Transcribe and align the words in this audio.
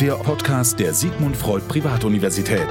der 0.00 0.14
Podcast 0.14 0.80
der 0.80 0.92
Sigmund 0.92 1.36
Freud 1.36 1.64
Privatuniversität. 1.68 2.66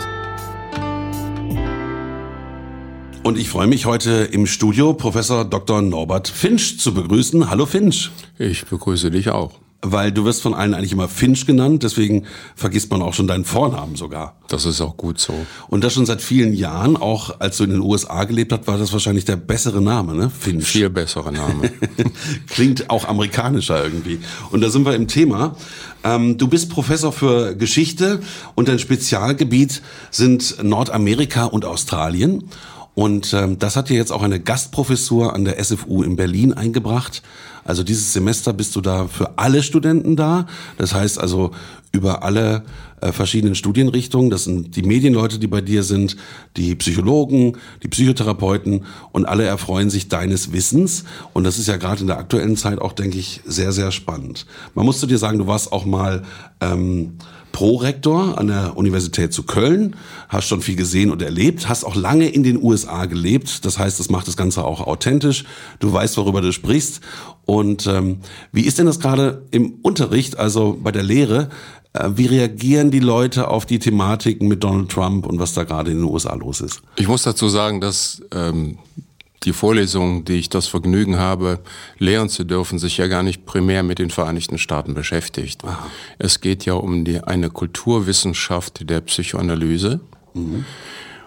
Und 3.24 3.38
ich 3.38 3.50
freue 3.50 3.68
mich 3.68 3.86
heute 3.86 4.28
im 4.32 4.46
Studio 4.46 4.94
Professor 4.94 5.46
Dr. 5.46 5.82
Norbert 5.82 6.28
Finch 6.28 6.80
zu 6.80 6.94
begrüßen. 6.94 7.50
Hallo 7.50 7.66
Finch. 7.66 8.12
Ich 8.38 8.66
begrüße 8.66 9.10
dich 9.12 9.30
auch 9.30 9.63
weil 9.84 10.12
du 10.12 10.24
wirst 10.24 10.42
von 10.42 10.54
allen 10.54 10.74
eigentlich 10.74 10.94
immer 10.94 11.10
Finch 11.10 11.46
genannt, 11.46 11.84
deswegen 11.84 12.26
vergisst 12.56 12.90
man 12.90 13.02
auch 13.02 13.14
schon 13.14 13.28
deinen 13.28 13.44
Vornamen 13.44 13.96
sogar. 13.96 14.38
Das 14.48 14.66
ist 14.66 14.80
auch 14.82 14.96
gut 14.98 15.20
so. 15.20 15.34
Und 15.68 15.84
das 15.84 15.94
schon 15.94 16.06
seit 16.06 16.22
vielen 16.22 16.54
Jahren, 16.54 16.96
auch 16.96 17.40
als 17.40 17.58
du 17.58 17.66
in 17.66 17.72
den 17.72 17.82
USA 17.82 18.24
gelebt 18.24 18.54
hast, 18.54 18.66
war 18.66 18.78
das 18.78 18.94
wahrscheinlich 18.94 19.26
der 19.26 19.36
bessere 19.36 19.82
Name, 19.82 20.16
ne? 20.16 20.30
Finch. 20.30 20.66
Viel 20.66 20.90
bessere 20.90 21.34
Name. 21.34 21.72
Klingt 22.48 22.90
auch 22.90 23.08
amerikanischer 23.08 23.84
irgendwie. 23.84 24.20
Und 24.52 24.62
da 24.62 24.70
sind 24.70 24.86
wir 24.86 24.96
im 24.96 25.08
Thema. 25.08 25.56
Ähm, 26.04 26.38
du 26.38 26.48
bist 26.48 26.70
Professor 26.70 27.12
für 27.12 27.56
Geschichte 27.56 28.22
und 28.56 28.70
dein 28.70 28.80
Spezialgebiet 28.80 29.82
sind 30.12 30.64
Nordamerika 30.64 31.46
und 31.46 31.66
Australien. 31.66 32.46
Und 32.96 33.34
ähm, 33.34 33.58
das 33.58 33.76
hat 33.76 33.90
dir 33.90 33.98
jetzt 33.98 34.12
auch 34.12 34.22
eine 34.22 34.40
Gastprofessur 34.40 35.34
an 35.34 35.46
der 35.46 35.64
SFU 35.64 36.04
in 36.04 36.16
Berlin 36.16 36.54
eingebracht. 36.54 37.24
Also 37.66 37.84
dieses 37.84 38.14
Semester 38.14 38.54
bist 38.54 38.76
du 38.76 38.82
da 38.82 39.08
für 39.08 39.38
alle 39.38 39.64
Studenten 39.64 40.16
da. 40.16 40.46
Das 40.78 40.94
heißt 40.94 41.20
also 41.20 41.52
über 41.92 42.24
alle 42.24 42.64
äh, 43.02 43.12
verschiedenen 43.12 43.56
Studienrichtungen. 43.56 44.30
Das 44.30 44.44
sind 44.44 44.76
die 44.76 44.84
Medienleute, 44.84 45.40
die 45.40 45.48
bei 45.48 45.62
dir 45.62 45.84
sind, 45.84 46.18
die 46.58 46.76
Psychologen, 46.76 47.58
die 47.82 47.88
Psychotherapeuten 47.88 48.86
und 49.12 49.26
alle 49.26 49.46
erfreuen 49.46 49.90
sich 49.90 50.08
deines 50.08 50.52
Wissens. 50.52 51.06
Und 51.34 51.46
das 51.46 51.58
ist 51.58 51.68
ja 51.68 51.78
gerade 51.78 52.02
in 52.02 52.08
der 52.08 52.18
aktuellen 52.18 52.58
Zeit 52.58 52.80
auch, 52.80 52.94
denke 52.94 53.18
ich, 53.18 53.42
sehr, 53.46 53.72
sehr 53.72 53.92
spannend. 53.92 54.46
Man 54.76 54.86
musste 54.86 55.08
dir 55.08 55.18
sagen, 55.18 55.38
du 55.38 55.48
warst 55.48 55.72
auch 55.72 55.86
mal 55.86 56.24
ähm, 56.62 57.14
Prorektor 57.54 58.38
an 58.38 58.48
der 58.48 58.76
Universität 58.76 59.32
zu 59.32 59.44
Köln, 59.44 59.96
hast 60.28 60.48
schon 60.48 60.62
viel 60.62 60.76
gesehen 60.76 61.12
und 61.12 61.22
erlebt, 61.22 61.70
hast 61.70 61.86
auch 61.86 61.96
lange 61.96 62.28
in 62.28 62.44
den 62.44 62.62
USA 62.62 63.06
gelebt. 63.06 63.64
Das 63.64 63.80
heißt, 63.80 64.00
das 64.00 64.10
macht 64.10 64.28
das 64.28 64.36
Ganze 64.36 64.66
auch 64.66 64.82
authentisch. 64.82 65.46
Du 65.80 65.94
weißt, 65.94 66.18
worüber 66.18 66.42
du 66.42 66.52
sprichst. 66.52 67.00
Und 67.46 67.88
ähm, 67.88 68.18
wie 68.52 68.64
ist 68.64 68.80
denn 68.80 68.88
das 68.88 69.00
gerade 69.00 69.44
im 69.52 69.76
Unterricht, 69.84 70.38
also 70.38 70.78
bei 70.82 70.92
der 70.92 71.04
Lehre? 71.04 71.50
Äh, 71.94 72.10
wie 72.16 72.26
reagieren 72.26 72.90
die 72.90 73.00
Leute 73.00 73.48
auf 73.48 73.66
die 73.66 73.80
Thematiken 73.80 74.48
mit 74.48 74.64
Donald 74.64 74.90
Trump 74.90 75.26
und 75.28 75.40
was 75.40 75.54
da 75.54 75.64
gerade 75.64 75.92
in 75.92 75.98
den 75.98 76.06
USA 76.06 76.34
los 76.34 76.60
ist? 76.60 76.82
Ich 76.96 77.08
muss 77.08 77.22
dazu 77.22 77.50
sagen, 77.50 77.82
dass 77.82 78.22
ähm, 78.34 78.80
die 79.46 79.54
Vorlesungen, 79.54 80.26
die 80.26 80.34
ich 80.34 80.50
das 80.50 80.68
Vergnügen 80.68 81.18
habe, 81.18 81.60
lehren 81.98 82.30
zu 82.30 82.44
dürfen, 82.44 82.80
sich 82.80 82.98
ja 82.98 83.08
gar 83.08 83.24
nicht 83.24 83.46
primär 83.46 83.84
mit 83.84 84.00
den 84.00 84.10
Vereinigten 84.10 84.58
Staaten 84.58 84.94
beschäftigt. 84.94 85.64
Aha. 85.64 85.90
Es 86.20 86.42
geht 86.42 86.66
ja 86.66 86.74
um 86.74 87.06
die, 87.06 87.22
eine 87.22 87.50
Kulturwissenschaft 87.50 88.90
der 88.90 89.02
Psychoanalyse. 89.02 90.00
Mhm. 90.34 90.66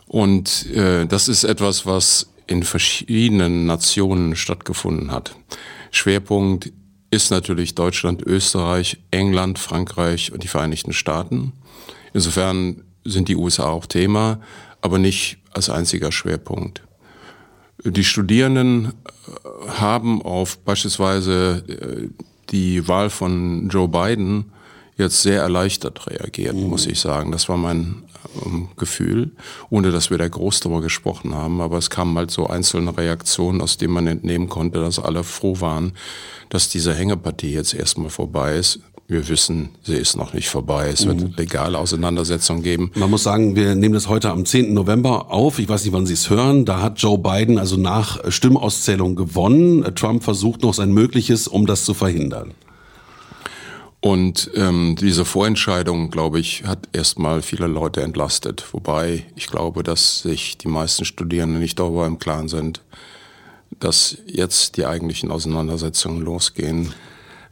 Und 0.06 0.66
äh, 0.70 1.06
das 1.06 1.28
ist 1.28 1.44
etwas, 1.44 1.86
was 1.86 2.30
in 2.46 2.62
verschiedenen 2.62 3.66
Nationen 3.66 4.36
stattgefunden 4.36 5.10
hat. 5.10 5.34
Schwerpunkt 5.90 6.72
ist 7.10 7.30
natürlich 7.30 7.74
Deutschland, 7.74 8.22
Österreich, 8.22 8.98
England, 9.10 9.58
Frankreich 9.58 10.32
und 10.32 10.42
die 10.42 10.48
Vereinigten 10.48 10.92
Staaten. 10.92 11.52
Insofern 12.12 12.82
sind 13.04 13.28
die 13.28 13.36
USA 13.36 13.68
auch 13.68 13.86
Thema, 13.86 14.40
aber 14.80 14.98
nicht 14.98 15.38
als 15.52 15.70
einziger 15.70 16.12
Schwerpunkt. 16.12 16.85
Die 17.84 18.04
Studierenden 18.04 18.86
äh, 18.86 19.68
haben 19.68 20.22
auf 20.22 20.58
beispielsweise 20.58 21.64
äh, 21.68 22.08
die 22.50 22.86
Wahl 22.88 23.10
von 23.10 23.68
Joe 23.68 23.88
Biden 23.88 24.52
jetzt 24.96 25.22
sehr 25.22 25.42
erleichtert 25.42 26.06
reagiert, 26.06 26.54
mhm. 26.56 26.68
muss 26.68 26.86
ich 26.86 27.00
sagen. 27.00 27.32
Das 27.32 27.48
war 27.48 27.56
mein 27.56 28.02
ähm, 28.44 28.68
Gefühl, 28.76 29.30
ohne 29.70 29.90
dass 29.90 30.10
wir 30.10 30.18
da 30.18 30.26
groß 30.26 30.60
darüber 30.60 30.80
gesprochen 30.80 31.34
haben. 31.34 31.60
Aber 31.60 31.78
es 31.78 31.90
kamen 31.90 32.16
halt 32.16 32.30
so 32.30 32.46
einzelne 32.46 32.96
Reaktionen, 32.96 33.60
aus 33.60 33.76
denen 33.76 33.94
man 33.94 34.06
entnehmen 34.06 34.48
konnte, 34.48 34.80
dass 34.80 34.98
alle 34.98 35.22
froh 35.24 35.60
waren, 35.60 35.92
dass 36.48 36.68
diese 36.68 36.94
Hängepartie 36.94 37.52
jetzt 37.52 37.74
erstmal 37.74 38.10
vorbei 38.10 38.56
ist. 38.56 38.80
Wir 39.08 39.28
wissen, 39.28 39.68
sie 39.84 39.94
ist 39.94 40.16
noch 40.16 40.32
nicht 40.32 40.48
vorbei. 40.48 40.88
Es 40.88 41.06
wird 41.06 41.20
mhm. 41.20 41.34
legale 41.36 41.78
Auseinandersetzungen 41.78 42.62
geben. 42.62 42.90
Man 42.96 43.08
muss 43.08 43.22
sagen, 43.22 43.54
wir 43.54 43.76
nehmen 43.76 43.94
das 43.94 44.08
heute 44.08 44.30
am 44.30 44.44
10. 44.44 44.74
November 44.74 45.30
auf. 45.30 45.60
Ich 45.60 45.68
weiß 45.68 45.84
nicht, 45.84 45.92
wann 45.92 46.06
Sie 46.06 46.14
es 46.14 46.28
hören. 46.28 46.64
Da 46.64 46.80
hat 46.80 46.98
Joe 47.00 47.16
Biden 47.16 47.58
also 47.58 47.76
nach 47.76 48.18
Stimmauszählung 48.32 49.14
gewonnen. 49.14 49.94
Trump 49.94 50.24
versucht 50.24 50.62
noch 50.62 50.74
sein 50.74 50.92
Mögliches, 50.92 51.46
um 51.46 51.66
das 51.66 51.84
zu 51.84 51.94
verhindern. 51.94 52.52
Und 54.00 54.50
ähm, 54.54 54.96
diese 55.00 55.24
Vorentscheidung, 55.24 56.10
glaube 56.10 56.40
ich, 56.40 56.64
hat 56.64 56.88
erstmal 56.92 57.42
viele 57.42 57.68
Leute 57.68 58.02
entlastet. 58.02 58.64
Wobei 58.72 59.26
ich 59.36 59.46
glaube, 59.46 59.84
dass 59.84 60.20
sich 60.20 60.58
die 60.58 60.68
meisten 60.68 61.04
Studierenden 61.04 61.60
nicht 61.60 61.78
darüber 61.78 62.06
im 62.06 62.18
Klaren 62.18 62.48
sind, 62.48 62.82
dass 63.78 64.18
jetzt 64.26 64.76
die 64.76 64.86
eigentlichen 64.86 65.30
Auseinandersetzungen 65.30 66.22
losgehen. 66.22 66.92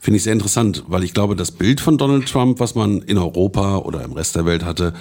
Finde 0.05 0.19
ich 0.19 0.25
sehr 0.25 0.35
interessant, 0.35 0.85
weil 0.87 1.03
ich 1.03 1.15
glaube, 1.15 1.35
das 1.35 1.51
Bild 1.51 1.81
von 1.81 1.97
Donald 1.97 2.29
Trump, 2.29 2.61
was 2.61 2.75
man 2.75 3.01
in 3.01 3.17
Europa 3.17 3.79
oder 3.79 4.05
im 4.05 4.13
Rest 4.13 4.37
der 4.37 4.45
Welt 4.45 4.63
hatte, 4.63 4.93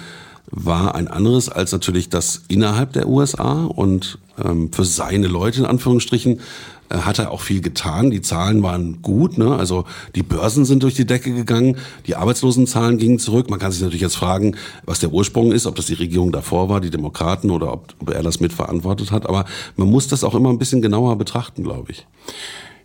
war 0.46 0.94
ein 0.94 1.08
anderes 1.08 1.50
als 1.50 1.72
natürlich 1.72 2.08
das 2.08 2.44
innerhalb 2.48 2.94
der 2.94 3.06
USA 3.06 3.66
und 3.66 4.18
ähm, 4.42 4.72
für 4.72 4.86
seine 4.86 5.26
Leute 5.26 5.60
in 5.60 5.66
Anführungsstrichen 5.66 6.40
äh, 6.88 6.96
hat 6.96 7.18
er 7.18 7.32
auch 7.32 7.42
viel 7.42 7.60
getan. 7.60 8.12
Die 8.12 8.22
Zahlen 8.22 8.62
waren 8.62 9.02
gut, 9.02 9.36
ne? 9.36 9.54
also 9.54 9.84
die 10.14 10.22
Börsen 10.22 10.64
sind 10.64 10.82
durch 10.82 10.94
die 10.94 11.04
Decke 11.04 11.34
gegangen, 11.34 11.76
die 12.06 12.16
Arbeitslosenzahlen 12.16 12.96
gingen 12.96 13.18
zurück. 13.18 13.50
Man 13.50 13.58
kann 13.58 13.72
sich 13.72 13.82
natürlich 13.82 14.00
jetzt 14.00 14.16
fragen, 14.16 14.56
was 14.86 15.00
der 15.00 15.12
Ursprung 15.12 15.52
ist, 15.52 15.66
ob 15.66 15.76
das 15.76 15.84
die 15.84 15.92
Regierung 15.92 16.32
davor 16.32 16.70
war, 16.70 16.80
die 16.80 16.88
Demokraten 16.88 17.50
oder 17.50 17.74
ob, 17.74 17.92
ob 17.98 18.08
er 18.08 18.22
das 18.22 18.40
mitverantwortet 18.40 19.10
hat. 19.10 19.28
Aber 19.28 19.44
man 19.76 19.90
muss 19.90 20.08
das 20.08 20.24
auch 20.24 20.34
immer 20.34 20.48
ein 20.48 20.58
bisschen 20.58 20.80
genauer 20.80 21.18
betrachten, 21.18 21.62
glaube 21.62 21.92
ich. 21.92 22.06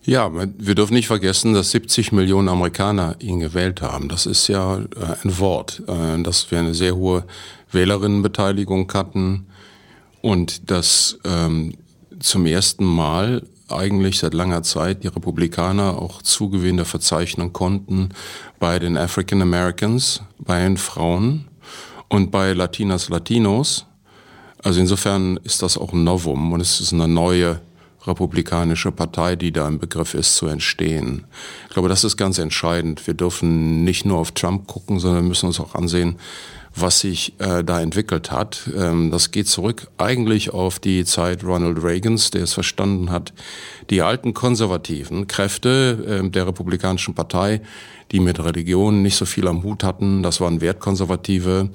Ja, 0.04 0.32
wir 0.34 0.76
dürfen 0.76 0.94
nicht 0.94 1.08
vergessen, 1.08 1.54
dass 1.54 1.72
70 1.72 2.14
Millionen 2.14 2.48
Amerikaner 2.48 3.16
ihn 3.20 3.40
gewählt 3.40 3.82
haben. 3.82 4.08
Das 4.08 4.26
ist 4.26 4.48
ja 4.48 4.78
äh, 4.78 4.86
ein 5.24 5.40
Wort, 5.40 5.84
äh, 5.88 6.22
dass 6.24 6.50
wir 6.52 6.60
eine 6.60 6.74
sehr 6.74 6.96
hohe 6.96 7.26
Wählerinnenbeteiligung 7.72 8.92
hatten 8.94 9.48
und 10.22 10.72
dass 10.72 11.20
ähm, 11.26 11.74
zum 12.20 12.46
ersten 12.46 12.86
Mal 12.86 13.44
eigentlich 13.68 14.20
seit 14.20 14.34
langer 14.34 14.64
Zeit 14.64 15.04
die 15.04 15.08
Republikaner 15.08 16.02
auch 16.02 16.22
Zugewinne 16.22 16.86
verzeichnen 16.86 17.54
konnten 17.54 18.10
bei 18.60 18.80
den 18.80 18.98
African 18.98 19.42
Americans, 19.42 20.22
bei 20.40 20.64
den 20.64 20.78
Frauen 20.78 21.46
und 22.08 22.32
bei 22.32 22.54
Latinas, 22.54 23.10
Latinos. 23.10 23.86
Also 24.64 24.80
insofern 24.80 25.38
ist 25.44 25.62
das 25.62 25.78
auch 25.78 25.94
ein 25.94 26.04
Novum 26.04 26.52
und 26.52 26.62
es 26.62 26.82
ist 26.82 26.94
eine 26.94 27.08
neue 27.08 27.62
republikanische 28.06 28.92
Partei, 28.92 29.36
die 29.36 29.52
da 29.52 29.68
im 29.68 29.80
Begriff 29.80 30.14
ist 30.14 30.36
zu 30.36 30.48
entstehen. 30.48 31.26
Ich 31.68 31.74
glaube, 31.74 31.90
das 31.90 32.04
ist 32.04 32.18
ganz 32.18 32.38
entscheidend. 32.38 33.06
Wir 33.08 33.14
dürfen 33.14 33.84
nicht 33.84 34.06
nur 34.06 34.18
auf 34.18 34.32
Trump 34.32 34.68
gucken, 34.68 35.00
sondern 35.00 35.28
müssen 35.28 35.48
uns 35.48 35.60
auch 35.60 35.76
ansehen, 35.76 36.18
was 36.76 37.00
sich 37.00 37.34
äh, 37.40 37.64
da 37.64 37.82
entwickelt 37.82 38.32
hat. 38.32 38.70
Ähm, 38.76 39.12
das 39.12 39.32
geht 39.32 39.48
zurück 39.48 39.88
eigentlich 39.98 40.54
auf 40.54 40.80
die 40.80 41.06
Zeit 41.06 41.44
Ronald 41.44 41.84
Reagans, 41.84 42.32
der 42.32 42.44
es 42.44 42.54
verstanden 42.54 43.12
hat, 43.12 43.34
die 43.90 44.02
alten 44.02 44.34
konservativen 44.34 45.28
Kräfte 45.28 46.22
äh, 46.24 46.30
der 46.30 46.48
Republikanischen 46.48 47.16
Partei, 47.16 47.62
die 48.12 48.20
mit 48.20 48.44
Religion 48.44 49.02
nicht 49.02 49.16
so 49.16 49.26
viel 49.26 49.48
am 49.48 49.64
Hut 49.64 49.84
hatten, 49.84 50.24
das 50.24 50.42
waren 50.42 50.62
Wertkonservative, 50.62 51.70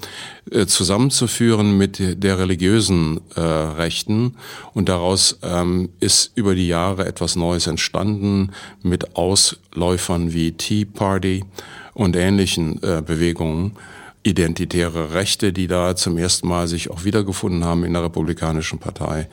äh, 0.51 0.65
zusammenzuführen 0.65 1.77
mit 1.77 2.23
der 2.23 2.39
religiösen 2.39 3.21
äh, 3.35 3.41
Rechten. 3.41 4.35
Und 4.73 4.89
daraus 4.89 5.39
ähm, 5.43 5.89
ist 5.99 6.31
über 6.35 6.55
die 6.55 6.67
Jahre 6.67 7.05
etwas 7.05 7.35
Neues 7.35 7.67
entstanden 7.67 8.51
mit 8.83 9.15
Ausläufern 9.15 10.33
wie 10.33 10.51
Tea 10.51 10.85
Party 10.85 11.43
und 11.93 12.15
ähnlichen 12.15 12.83
äh, 12.83 13.01
Bewegungen 13.01 13.77
identitäre 14.25 15.13
Rechte, 15.13 15.53
die 15.53 15.67
da 15.67 15.95
zum 15.95 16.17
ersten 16.17 16.47
Mal 16.47 16.67
sich 16.67 16.89
auch 16.89 17.03
wiedergefunden 17.03 17.63
haben 17.63 17.83
in 17.83 17.93
der 17.93 18.03
Republikanischen 18.03 18.79
Partei. 18.79 19.29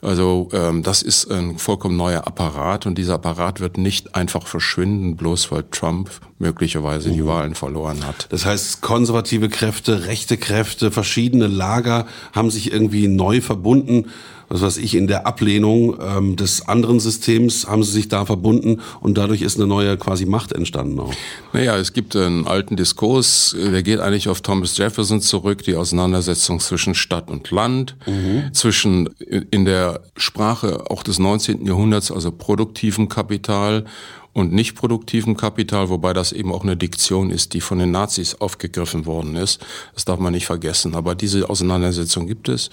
Also 0.00 0.48
ähm, 0.52 0.84
das 0.84 1.02
ist 1.02 1.28
ein 1.28 1.58
vollkommen 1.58 1.96
neuer 1.96 2.24
Apparat 2.24 2.86
und 2.86 2.96
dieser 2.96 3.14
Apparat 3.14 3.58
wird 3.58 3.78
nicht 3.78 4.14
einfach 4.14 4.46
verschwinden, 4.46 5.16
bloß 5.16 5.50
weil 5.50 5.64
Trump 5.72 6.10
möglicherweise 6.38 7.08
mhm. 7.08 7.14
die 7.14 7.26
Wahlen 7.26 7.54
verloren 7.56 8.06
hat. 8.06 8.28
Das 8.30 8.46
heißt, 8.46 8.80
konservative 8.80 9.48
Kräfte, 9.48 10.06
rechte 10.06 10.36
Kräfte, 10.36 10.92
verschiedene 10.92 11.48
Lager 11.48 12.06
haben 12.32 12.52
sich 12.52 12.72
irgendwie 12.72 13.08
neu 13.08 13.40
verbunden 13.40 14.06
was 14.48 14.62
weiß 14.62 14.76
ich, 14.78 14.94
in 14.94 15.06
der 15.06 15.26
Ablehnung 15.26 15.96
ähm, 16.00 16.36
des 16.36 16.68
anderen 16.68 17.00
Systems 17.00 17.66
haben 17.66 17.82
sie 17.82 17.92
sich 17.92 18.08
da 18.08 18.24
verbunden 18.24 18.80
und 19.00 19.18
dadurch 19.18 19.42
ist 19.42 19.56
eine 19.56 19.66
neue 19.66 19.96
quasi 19.96 20.26
Macht 20.26 20.52
entstanden 20.52 20.98
auch. 21.00 21.12
Naja, 21.52 21.76
es 21.76 21.92
gibt 21.92 22.16
einen 22.16 22.46
alten 22.46 22.76
Diskurs, 22.76 23.54
der 23.56 23.82
geht 23.82 24.00
eigentlich 24.00 24.28
auf 24.28 24.40
Thomas 24.40 24.76
Jefferson 24.76 25.20
zurück, 25.20 25.62
die 25.64 25.74
Auseinandersetzung 25.74 26.60
zwischen 26.60 26.94
Stadt 26.94 27.30
und 27.30 27.50
Land, 27.50 27.96
mhm. 28.06 28.52
zwischen 28.52 29.08
in 29.50 29.64
der 29.64 30.00
Sprache 30.16 30.90
auch 30.90 31.02
des 31.02 31.18
19. 31.18 31.66
Jahrhunderts, 31.66 32.10
also 32.10 32.30
produktivem 32.30 33.08
Kapital 33.08 33.84
und 34.38 34.52
nicht 34.52 34.74
produktivem 34.74 35.36
Kapital, 35.36 35.88
wobei 35.88 36.12
das 36.12 36.32
eben 36.32 36.52
auch 36.52 36.62
eine 36.62 36.76
Diktion 36.76 37.30
ist, 37.30 37.54
die 37.54 37.60
von 37.60 37.78
den 37.78 37.90
Nazis 37.90 38.36
aufgegriffen 38.36 39.04
worden 39.04 39.36
ist. 39.36 39.60
Das 39.94 40.04
darf 40.04 40.20
man 40.20 40.32
nicht 40.32 40.46
vergessen. 40.46 40.94
Aber 40.94 41.14
diese 41.14 41.50
Auseinandersetzung 41.50 42.26
gibt 42.26 42.48
es. 42.48 42.70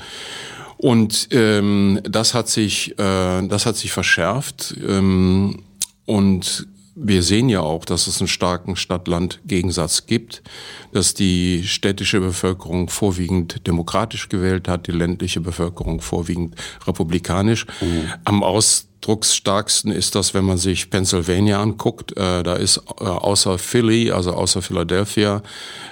Und 0.85 1.29
ähm, 1.31 1.99
das 2.03 2.35
hat 2.35 2.47
sich, 2.47 2.91
äh, 2.99 3.47
das 3.47 3.65
hat 3.65 3.75
sich 3.75 3.91
verschärft. 3.91 4.75
Ähm, 4.87 5.63
und 6.05 6.67
wir 6.93 7.23
sehen 7.23 7.49
ja 7.49 7.61
auch, 7.61 7.85
dass 7.85 8.05
es 8.05 8.21
einen 8.21 8.27
starken 8.27 8.75
Stadt-Land-Gegensatz 8.75 10.05
gibt, 10.05 10.43
dass 10.91 11.15
die 11.15 11.63
städtische 11.65 12.19
Bevölkerung 12.19 12.89
vorwiegend 12.89 13.65
demokratisch 13.65 14.29
gewählt 14.29 14.67
hat, 14.67 14.85
die 14.85 14.91
ländliche 14.91 15.41
Bevölkerung 15.41 16.01
vorwiegend 16.01 16.53
republikanisch. 16.85 17.65
Mhm. 17.81 18.13
Am 18.23 18.43
Aus 18.43 18.87
ausdrucksstarksten 19.05 19.91
ist 19.91 20.15
das, 20.15 20.33
wenn 20.33 20.45
man 20.45 20.57
sich 20.57 20.89
Pennsylvania 20.89 21.61
anguckt. 21.61 22.17
Äh, 22.17 22.41
da 22.41 22.55
ist 22.55 22.81
äh, 22.99 23.03
außer 23.03 23.59
Philly, 23.59 24.11
also 24.11 24.31
außer 24.31 24.63
Philadelphia, 24.63 25.43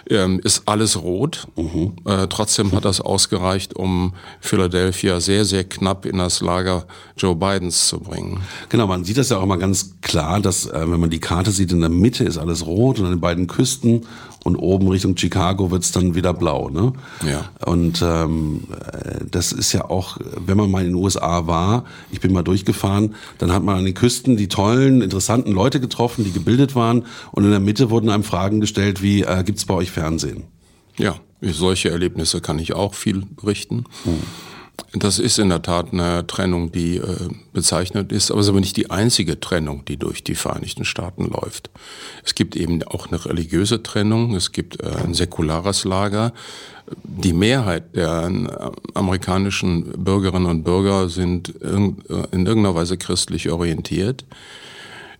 ähm, 0.09 0.39
ist 0.43 0.63
alles 0.65 0.99
rot. 0.99 1.47
Mhm. 1.55 1.93
Äh, 2.05 2.27
trotzdem 2.27 2.71
hat 2.71 2.85
das 2.85 3.01
ausgereicht, 3.01 3.75
um 3.75 4.13
Philadelphia 4.41 5.19
sehr, 5.19 5.45
sehr 5.45 5.63
knapp 5.63 6.05
in 6.05 6.17
das 6.17 6.41
Lager 6.41 6.85
Joe 7.15 7.35
Bidens 7.35 7.87
zu 7.87 7.99
bringen. 7.99 8.41
Genau, 8.69 8.87
man 8.87 9.03
sieht 9.03 9.17
das 9.17 9.29
ja 9.29 9.37
auch 9.37 9.43
immer 9.43 9.57
ganz 9.57 9.95
klar, 10.01 10.39
dass 10.39 10.65
äh, 10.65 10.89
wenn 10.89 10.99
man 10.99 11.11
die 11.11 11.19
Karte 11.19 11.51
sieht, 11.51 11.71
in 11.71 11.81
der 11.81 11.89
Mitte 11.89 12.23
ist 12.23 12.37
alles 12.37 12.65
rot 12.65 12.99
und 12.99 13.05
an 13.05 13.11
den 13.11 13.21
beiden 13.21 13.47
Küsten 13.47 14.05
und 14.43 14.57
oben 14.57 14.87
Richtung 14.89 15.15
Chicago 15.15 15.71
wird's 15.71 15.91
dann 15.91 16.15
wieder 16.15 16.33
blau. 16.33 16.69
Ne? 16.69 16.93
Ja. 17.25 17.49
Und 17.65 18.01
ähm, 18.01 18.63
das 19.31 19.51
ist 19.51 19.71
ja 19.71 19.89
auch, 19.89 20.17
wenn 20.45 20.57
man 20.57 20.69
mal 20.69 20.81
in 20.81 20.89
den 20.89 20.95
USA 20.95 21.47
war, 21.47 21.85
ich 22.11 22.19
bin 22.19 22.33
mal 22.33 22.43
durchgefahren, 22.43 23.02
dann 23.37 23.51
hat 23.51 23.63
man 23.63 23.77
an 23.77 23.85
den 23.85 23.93
Küsten 23.93 24.37
die 24.37 24.47
tollen, 24.47 25.01
interessanten 25.01 25.51
Leute 25.51 25.79
getroffen, 25.79 26.23
die 26.23 26.31
gebildet 26.31 26.75
waren 26.75 27.05
und 27.31 27.43
in 27.43 27.51
der 27.51 27.59
Mitte 27.59 27.89
wurden 27.89 28.09
einem 28.09 28.23
Fragen 28.23 28.61
gestellt 28.61 29.01
wie, 29.01 29.23
äh, 29.23 29.43
gibt's 29.43 29.65
bei 29.65 29.73
euch 29.73 29.91
Fernsehen? 29.91 30.43
Ja, 30.97 31.15
solche 31.41 31.89
Erlebnisse 31.89 32.41
kann 32.41 32.59
ich 32.59 32.73
auch 32.73 32.93
viel 32.93 33.23
berichten. 33.35 33.85
Hm. 34.03 34.19
Das 34.95 35.17
ist 35.17 35.39
in 35.39 35.49
der 35.49 35.61
Tat 35.61 35.91
eine 35.91 36.25
Trennung, 36.27 36.71
die 36.71 36.97
äh, 36.97 37.29
bezeichnet 37.51 38.11
ist, 38.11 38.29
aber 38.29 38.39
es 38.41 38.45
ist 38.45 38.49
aber 38.51 38.59
nicht 38.59 38.77
die 38.77 38.91
einzige 38.91 39.39
Trennung, 39.39 39.85
die 39.85 39.97
durch 39.97 40.23
die 40.23 40.35
Vereinigten 40.35 40.85
Staaten 40.85 41.25
läuft. 41.25 41.71
Es 42.23 42.35
gibt 42.35 42.55
eben 42.55 42.83
auch 42.83 43.07
eine 43.07 43.23
religiöse 43.25 43.81
Trennung, 43.81 44.35
es 44.35 44.51
gibt 44.51 44.81
äh, 44.81 44.89
ein 45.03 45.13
säkulares 45.15 45.83
Lager. 45.83 46.33
Die 47.03 47.33
Mehrheit 47.33 47.95
der 47.95 48.29
äh, 48.29 48.71
amerikanischen 48.93 50.03
Bürgerinnen 50.03 50.45
und 50.45 50.63
Bürger 50.63 51.09
sind 51.09 51.49
in, 51.49 51.97
äh, 52.09 52.27
in 52.31 52.45
irgendeiner 52.45 52.75
Weise 52.75 52.97
christlich 52.97 53.49
orientiert. 53.49 54.25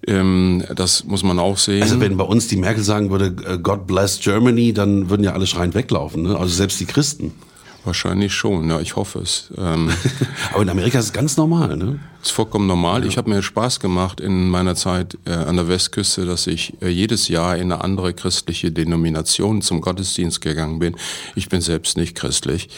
Ähm, 0.05 0.63
das 0.75 1.03
muss 1.05 1.23
man 1.23 1.39
auch 1.39 1.57
sehen. 1.57 1.81
Also 1.81 1.99
wenn 1.99 2.17
bei 2.17 2.25
uns 2.25 2.47
die 2.47 2.57
Merkel 2.57 2.83
sagen 2.83 3.09
würde, 3.09 3.33
äh, 3.47 3.57
God 3.57 3.87
bless 3.87 4.19
Germany, 4.19 4.73
dann 4.73 5.09
würden 5.09 5.23
ja 5.23 5.33
alle 5.33 5.47
schreiend 5.47 5.73
weglaufen, 5.73 6.23
ne? 6.23 6.37
also 6.37 6.53
selbst 6.53 6.79
die 6.79 6.85
Christen. 6.85 7.33
Wahrscheinlich 7.85 8.33
schon, 8.33 8.69
ja, 8.69 8.79
ich 8.79 8.95
hoffe 8.95 9.19
es. 9.19 9.51
Ähm, 9.57 9.91
Aber 10.53 10.63
in 10.63 10.69
Amerika 10.69 10.99
ist 10.99 11.05
es 11.05 11.13
ganz 11.13 11.35
normal, 11.35 11.75
ne? 11.75 11.99
Ist 12.21 12.31
vollkommen 12.31 12.65
normal. 12.65 13.01
Ja. 13.01 13.07
Ich 13.07 13.17
habe 13.17 13.29
mir 13.29 13.43
Spaß 13.43 13.81
gemacht 13.81 14.21
in 14.21 14.49
meiner 14.49 14.75
Zeit 14.75 15.17
äh, 15.25 15.31
an 15.31 15.57
der 15.57 15.67
Westküste, 15.67 16.25
dass 16.25 16.47
ich 16.47 16.81
äh, 16.81 16.87
jedes 16.87 17.27
Jahr 17.27 17.57
in 17.57 17.71
eine 17.71 17.83
andere 17.83 18.13
christliche 18.13 18.71
Denomination 18.71 19.61
zum 19.61 19.81
Gottesdienst 19.81 20.39
gegangen 20.39 20.79
bin. 20.79 20.95
Ich 21.35 21.49
bin 21.49 21.59
selbst 21.59 21.97
nicht 21.97 22.15
christlich. 22.15 22.69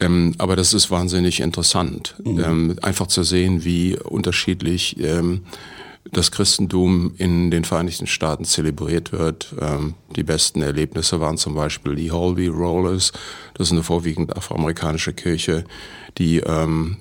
Ähm, 0.00 0.34
aber 0.38 0.56
das 0.56 0.72
ist 0.74 0.90
wahnsinnig 0.90 1.40
interessant, 1.40 2.14
mhm. 2.24 2.40
ähm, 2.44 2.76
einfach 2.82 3.08
zu 3.08 3.24
sehen, 3.24 3.64
wie 3.64 3.98
unterschiedlich 3.98 4.98
ähm, 5.00 5.42
das 6.10 6.30
Christentum 6.30 7.14
in 7.18 7.50
den 7.50 7.64
Vereinigten 7.64 8.06
Staaten 8.06 8.44
zelebriert 8.44 9.12
wird. 9.12 9.54
Ähm, 9.60 9.94
die 10.16 10.22
besten 10.22 10.62
Erlebnisse 10.62 11.20
waren 11.20 11.36
zum 11.36 11.54
Beispiel 11.54 11.94
die 11.94 12.10
Holby 12.10 12.46
Rollers. 12.48 13.12
Das 13.54 13.68
ist 13.68 13.72
eine 13.72 13.82
vorwiegend 13.82 14.36
afroamerikanische 14.36 15.12
Kirche, 15.12 15.64
die 16.16 16.38
ähm, 16.38 16.98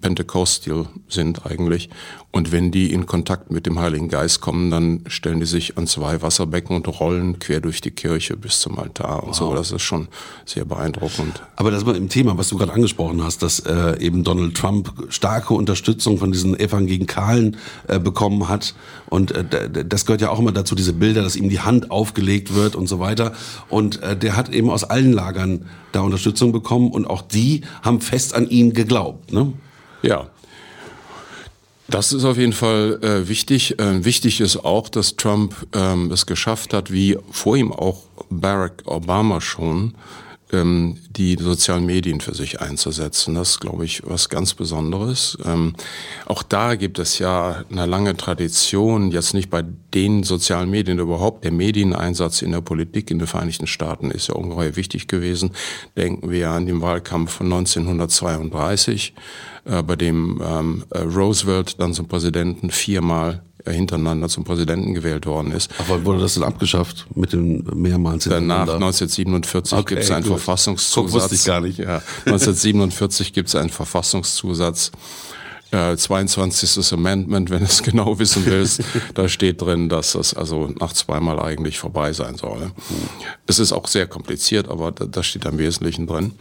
Pentecostal 0.00 0.86
sind 1.08 1.46
eigentlich. 1.46 1.88
Und 2.30 2.52
wenn 2.52 2.70
die 2.70 2.92
in 2.92 3.06
Kontakt 3.06 3.50
mit 3.50 3.64
dem 3.64 3.78
Heiligen 3.78 4.08
Geist 4.08 4.42
kommen, 4.42 4.70
dann 4.70 5.00
stellen 5.06 5.40
die 5.40 5.46
sich 5.46 5.78
an 5.78 5.86
zwei 5.86 6.20
Wasserbecken 6.20 6.76
und 6.76 6.86
rollen 7.00 7.38
quer 7.38 7.60
durch 7.60 7.80
die 7.80 7.90
Kirche 7.90 8.36
bis 8.36 8.60
zum 8.60 8.78
Altar 8.78 9.22
und 9.22 9.30
wow. 9.30 9.36
so. 9.36 9.54
Das 9.54 9.72
ist 9.72 9.82
schon 9.82 10.08
sehr 10.44 10.66
beeindruckend. 10.66 11.42
Aber 11.56 11.70
das 11.70 11.86
war 11.86 11.96
im 11.96 12.10
Thema, 12.10 12.36
was 12.36 12.50
du 12.50 12.58
gerade 12.58 12.74
angesprochen 12.74 13.24
hast, 13.24 13.42
dass 13.42 13.60
äh, 13.60 13.98
eben 13.98 14.24
Donald 14.24 14.54
Trump 14.54 14.92
starke 15.08 15.54
Unterstützung 15.54 16.18
von 16.18 16.30
diesen 16.30 16.58
Evangelikalen 16.60 17.56
äh, 17.86 17.98
bekommen 17.98 18.48
hat. 18.48 18.74
Und 19.08 19.32
äh, 19.32 19.86
das 19.86 20.04
gehört 20.04 20.20
ja 20.20 20.28
auch 20.28 20.38
immer 20.38 20.52
dazu, 20.52 20.74
diese 20.74 20.92
Bilder, 20.92 21.22
dass 21.22 21.34
ihm 21.34 21.48
die 21.48 21.60
Hand 21.60 21.90
aufgelegt 21.90 22.54
wird 22.54 22.76
und 22.76 22.88
so 22.88 23.00
weiter. 23.00 23.32
Und 23.70 24.02
äh, 24.02 24.14
der 24.14 24.36
hat 24.36 24.50
eben 24.50 24.68
aus 24.68 24.84
allen 24.84 25.12
Lagern 25.12 25.64
da 25.92 26.02
Unterstützung 26.02 26.52
bekommen 26.52 26.90
und 26.90 27.06
auch 27.06 27.22
die 27.22 27.62
haben 27.82 28.02
fest 28.02 28.34
an 28.34 28.48
ihn 28.50 28.74
geglaubt. 28.74 29.32
Ne? 29.32 29.54
Ja. 30.02 30.28
Das 31.90 32.12
ist 32.12 32.24
auf 32.24 32.36
jeden 32.36 32.52
Fall 32.52 32.98
äh, 33.02 33.28
wichtig. 33.28 33.78
Äh, 33.78 34.04
wichtig 34.04 34.42
ist 34.42 34.58
auch, 34.58 34.90
dass 34.90 35.16
Trump 35.16 35.54
ähm, 35.72 36.10
es 36.12 36.26
geschafft 36.26 36.74
hat, 36.74 36.92
wie 36.92 37.18
vor 37.30 37.56
ihm 37.56 37.72
auch 37.72 38.02
Barack 38.28 38.82
Obama 38.84 39.40
schon, 39.40 39.94
die 40.50 41.36
sozialen 41.38 41.84
Medien 41.84 42.22
für 42.22 42.34
sich 42.34 42.60
einzusetzen. 42.60 43.34
Das 43.34 43.50
ist, 43.50 43.60
glaube 43.60 43.84
ich, 43.84 44.02
was 44.06 44.30
ganz 44.30 44.54
Besonderes. 44.54 45.36
Ähm, 45.44 45.74
auch 46.24 46.42
da 46.42 46.74
gibt 46.74 46.98
es 46.98 47.18
ja 47.18 47.64
eine 47.70 47.84
lange 47.84 48.16
Tradition, 48.16 49.10
jetzt 49.10 49.34
nicht 49.34 49.50
bei 49.50 49.62
den 49.94 50.22
sozialen 50.22 50.70
Medien 50.70 50.98
überhaupt. 50.98 51.44
Der 51.44 51.52
Medieneinsatz 51.52 52.40
in 52.40 52.52
der 52.52 52.62
Politik 52.62 53.10
in 53.10 53.18
den 53.18 53.28
Vereinigten 53.28 53.66
Staaten 53.66 54.10
ist 54.10 54.28
ja 54.28 54.34
ungeheuer 54.34 54.76
wichtig 54.76 55.06
gewesen. 55.06 55.50
Denken 55.96 56.30
wir 56.30 56.50
an 56.50 56.64
den 56.64 56.80
Wahlkampf 56.80 57.32
von 57.32 57.46
1932, 57.52 59.14
äh, 59.66 59.82
bei 59.82 59.96
dem 59.96 60.40
ähm, 60.42 60.84
äh, 60.90 61.00
Roosevelt 61.00 61.78
dann 61.78 61.92
zum 61.92 62.08
Präsidenten 62.08 62.70
viermal 62.70 63.42
hintereinander 63.66 64.28
zum 64.28 64.44
Präsidenten 64.44 64.94
gewählt 64.94 65.26
worden 65.26 65.52
ist. 65.52 65.70
Aber 65.78 66.04
wurde 66.04 66.20
das 66.20 66.34
dann 66.34 66.44
abgeschafft 66.44 67.06
mit 67.14 67.32
den 67.32 67.64
mehrmals 67.74 68.24
Danach 68.24 68.68
1947 68.68 69.78
okay, 69.78 69.94
gibt 69.94 70.04
es 70.04 70.10
einen 70.10 70.24
gut. 70.24 70.32
Verfassungszusatz. 70.32 71.12
Guck, 71.12 71.12
wusste 71.12 71.34
ich 71.34 71.44
gar 71.44 71.60
nicht. 71.60 71.78
Ja, 71.78 72.02
1947 72.26 73.32
gibt 73.32 73.48
es 73.48 73.54
einen 73.54 73.70
Verfassungszusatz. 73.70 74.92
Äh, 75.70 75.96
22. 75.96 76.92
Amendment, 76.94 77.50
wenn 77.50 77.58
du 77.58 77.66
es 77.66 77.82
genau 77.82 78.18
wissen 78.18 78.46
willst, 78.46 78.82
da 79.14 79.28
steht 79.28 79.60
drin, 79.60 79.88
dass 79.90 80.12
das 80.12 80.32
also 80.32 80.72
nach 80.80 80.94
zweimal 80.94 81.38
eigentlich 81.40 81.78
vorbei 81.78 82.12
sein 82.14 82.36
soll. 82.36 82.70
Es 83.46 83.58
ist 83.58 83.72
auch 83.72 83.86
sehr 83.86 84.06
kompliziert, 84.06 84.68
aber 84.68 84.92
da, 84.92 85.04
das 85.04 85.26
steht 85.26 85.44
am 85.46 85.58
Wesentlichen 85.58 86.06
drin. 86.06 86.32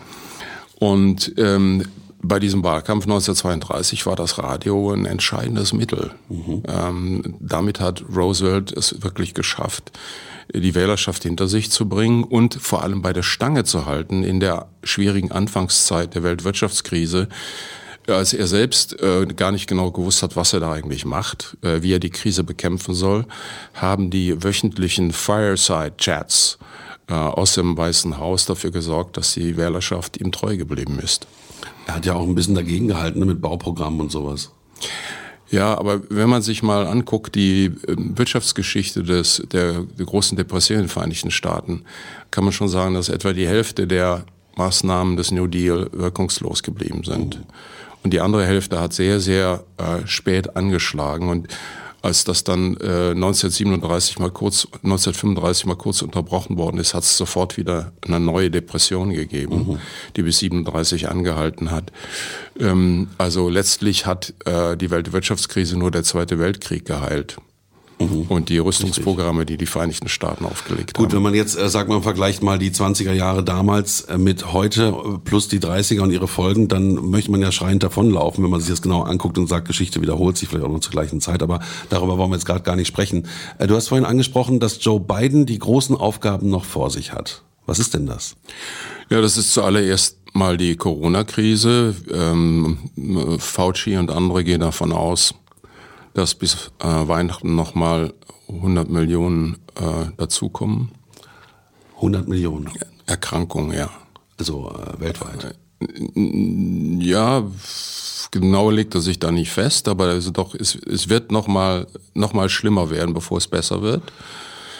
Und 0.79 1.33
ähm, 1.37 1.83
bei 2.21 2.39
diesem 2.39 2.63
Wahlkampf 2.63 3.05
1932 3.05 4.05
war 4.05 4.15
das 4.15 4.37
Radio 4.37 4.91
ein 4.91 5.05
entscheidendes 5.05 5.73
Mittel. 5.73 6.11
Mhm. 6.29 6.63
Ähm, 6.67 7.35
damit 7.39 7.79
hat 7.79 8.03
Roosevelt 8.15 8.71
es 8.71 9.03
wirklich 9.03 9.33
geschafft, 9.33 9.91
die 10.53 10.75
Wählerschaft 10.75 11.23
hinter 11.23 11.47
sich 11.47 11.71
zu 11.71 11.87
bringen 11.87 12.23
und 12.23 12.55
vor 12.55 12.83
allem 12.83 13.01
bei 13.01 13.13
der 13.13 13.23
Stange 13.23 13.63
zu 13.65 13.85
halten 13.85 14.23
in 14.23 14.39
der 14.39 14.67
schwierigen 14.83 15.31
Anfangszeit 15.31 16.15
der 16.15 16.23
Weltwirtschaftskrise 16.23 17.27
als 18.07 18.33
er 18.33 18.47
selbst 18.47 19.01
äh, 19.01 19.25
gar 19.25 19.51
nicht 19.51 19.67
genau 19.67 19.91
gewusst 19.91 20.23
hat, 20.23 20.35
was 20.35 20.53
er 20.53 20.61
da 20.61 20.71
eigentlich 20.71 21.05
macht, 21.05 21.57
äh, 21.61 21.81
wie 21.81 21.93
er 21.93 21.99
die 21.99 22.09
Krise 22.09 22.43
bekämpfen 22.43 22.93
soll, 22.93 23.25
haben 23.73 24.09
die 24.09 24.43
wöchentlichen 24.43 25.11
Fireside-Chats 25.11 26.57
äh, 27.09 27.13
aus 27.13 27.55
dem 27.55 27.77
Weißen 27.77 28.17
Haus 28.17 28.45
dafür 28.45 28.71
gesorgt, 28.71 29.17
dass 29.17 29.33
die 29.33 29.57
Wählerschaft 29.57 30.17
ihm 30.17 30.31
treu 30.31 30.57
geblieben 30.57 30.99
ist. 30.99 31.27
Er 31.87 31.95
hat 31.95 32.05
ja 32.05 32.13
auch 32.13 32.27
ein 32.27 32.35
bisschen 32.35 32.55
dagegen 32.55 32.87
gehalten 32.87 33.19
ne, 33.19 33.25
mit 33.25 33.41
Bauprogrammen 33.41 34.01
und 34.01 34.11
sowas. 34.11 34.51
Ja, 35.49 35.77
aber 35.77 36.01
wenn 36.09 36.29
man 36.29 36.41
sich 36.41 36.61
mal 36.61 36.85
anguckt, 36.85 37.35
die 37.35 37.71
ähm, 37.87 38.17
Wirtschaftsgeschichte 38.17 39.03
des, 39.03 39.41
der, 39.51 39.83
der 39.83 40.05
großen 40.05 40.37
Depression 40.37 40.79
in 40.79 40.83
den 40.83 40.89
Vereinigten 40.89 41.31
Staaten, 41.31 41.83
kann 42.29 42.43
man 42.43 42.51
schon 42.51 42.67
sagen, 42.67 42.93
dass 42.93 43.07
etwa 43.07 43.31
die 43.31 43.47
Hälfte 43.47 43.87
der 43.87 44.25
Maßnahmen 44.57 45.15
des 45.15 45.31
New 45.31 45.47
Deal 45.47 45.89
wirkungslos 45.93 46.63
geblieben 46.63 47.03
sind. 47.05 47.39
Und 48.03 48.11
die 48.11 48.19
andere 48.19 48.45
Hälfte 48.45 48.81
hat 48.81 48.91
sehr, 48.91 49.21
sehr 49.21 49.63
äh, 49.77 50.05
spät 50.05 50.57
angeschlagen. 50.57 51.29
Und 51.29 51.47
Als 52.07 52.23
das 52.23 52.45
dann 52.45 52.77
äh, 52.77 53.11
1937 53.11 54.17
mal 54.19 54.31
kurz, 54.31 54.65
1935 54.75 55.65
mal 55.65 55.75
kurz 55.75 56.01
unterbrochen 56.01 56.57
worden 56.57 56.77
ist, 56.77 56.93
hat 56.93 57.03
es 57.03 57.17
sofort 57.17 57.57
wieder 57.57 57.91
eine 58.01 58.21
neue 58.21 58.49
Depression 58.49 59.11
gegeben, 59.11 59.67
mhm. 59.67 59.79
die 60.15 60.21
bis 60.21 60.39
37 60.39 61.09
angehalten 61.09 61.69
hat. 61.69 61.91
Ähm, 62.57 63.09
also 63.17 63.49
letztlich 63.49 64.05
hat 64.05 64.33
äh, 64.45 64.77
die 64.77 64.89
Weltwirtschaftskrise 64.89 65.77
nur 65.77 65.91
der 65.91 66.03
Zweite 66.03 66.39
Weltkrieg 66.39 66.85
geheilt. 66.85 67.39
Mhm. 67.99 68.23
Und 68.29 68.49
die 68.49 68.59
Rüstungsprogramme, 68.59 69.45
die 69.45 69.57
die 69.57 69.65
Vereinigten 69.65 70.07
Staaten 70.07 70.45
aufgelegt 70.45 70.93
Gut, 70.93 70.97
haben. 70.97 71.03
Gut, 71.05 71.15
wenn 71.15 71.23
man 71.23 71.33
jetzt, 71.33 71.57
äh, 71.57 71.69
sagt 71.69 71.89
man, 71.89 72.03
vergleicht 72.03 72.43
mal 72.43 72.59
die 72.59 72.71
20er 72.71 73.13
Jahre 73.13 73.43
damals 73.43 74.01
äh, 74.01 74.17
mit 74.17 74.53
heute 74.53 74.89
äh, 74.89 75.17
plus 75.17 75.47
die 75.47 75.59
30er 75.59 76.01
und 76.01 76.11
ihre 76.11 76.27
Folgen, 76.27 76.67
dann 76.67 76.93
möchte 77.09 77.31
man 77.31 77.41
ja 77.41 77.51
schreiend 77.51 77.83
davonlaufen, 77.83 78.43
wenn 78.43 78.51
man 78.51 78.59
sich 78.59 78.69
das 78.69 78.81
genau 78.81 79.01
anguckt 79.01 79.37
und 79.37 79.47
sagt, 79.47 79.67
Geschichte 79.67 80.01
wiederholt 80.01 80.37
sich 80.37 80.47
vielleicht 80.47 80.65
auch 80.65 80.71
noch 80.71 80.79
zur 80.79 80.91
gleichen 80.91 81.21
Zeit. 81.21 81.41
Aber 81.41 81.59
darüber 81.89 82.17
wollen 82.17 82.29
wir 82.29 82.35
jetzt 82.35 82.45
gerade 82.45 82.61
gar 82.61 82.75
nicht 82.75 82.87
sprechen. 82.87 83.27
Äh, 83.57 83.67
du 83.67 83.75
hast 83.75 83.87
vorhin 83.87 84.05
angesprochen, 84.05 84.59
dass 84.59 84.83
Joe 84.83 84.99
Biden 84.99 85.45
die 85.45 85.59
großen 85.59 85.95
Aufgaben 85.95 86.49
noch 86.49 86.65
vor 86.65 86.91
sich 86.91 87.13
hat. 87.13 87.43
Was 87.65 87.79
ist 87.79 87.93
denn 87.93 88.05
das? 88.05 88.35
Ja, 89.09 89.21
das 89.21 89.37
ist 89.37 89.53
zuallererst 89.53 90.17
mal 90.33 90.57
die 90.57 90.75
Corona-Krise. 90.75 91.95
Ähm, 92.13 92.77
Fauci 93.39 93.97
und 93.97 94.11
andere 94.11 94.43
gehen 94.43 94.61
davon 94.61 94.91
aus, 94.91 95.33
dass 96.17 96.35
bis 96.35 96.71
äh, 96.79 96.87
Weihnachten 96.87 97.55
nochmal 97.55 98.13
100 98.49 98.89
Millionen 98.89 99.57
äh, 99.75 100.11
dazukommen. 100.17 100.91
100 101.97 102.27
Millionen? 102.27 102.69
Erkrankungen, 103.05 103.77
ja. 103.77 103.89
Also 104.39 104.69
äh, 104.69 104.99
weltweit? 104.99 105.55
Ja, 106.99 107.43
genau 108.31 108.71
legt 108.71 108.95
er 108.95 109.01
sich 109.01 109.19
da 109.19 109.31
nicht 109.31 109.51
fest, 109.51 109.87
aber 109.87 110.09
es, 110.09 110.31
doch, 110.33 110.55
es, 110.55 110.75
es 110.75 111.07
wird 111.07 111.31
nochmal 111.31 111.85
noch 112.15 112.33
mal 112.33 112.49
schlimmer 112.49 112.89
werden, 112.89 113.13
bevor 113.13 113.37
es 113.37 113.47
besser 113.47 113.83
wird. 113.83 114.01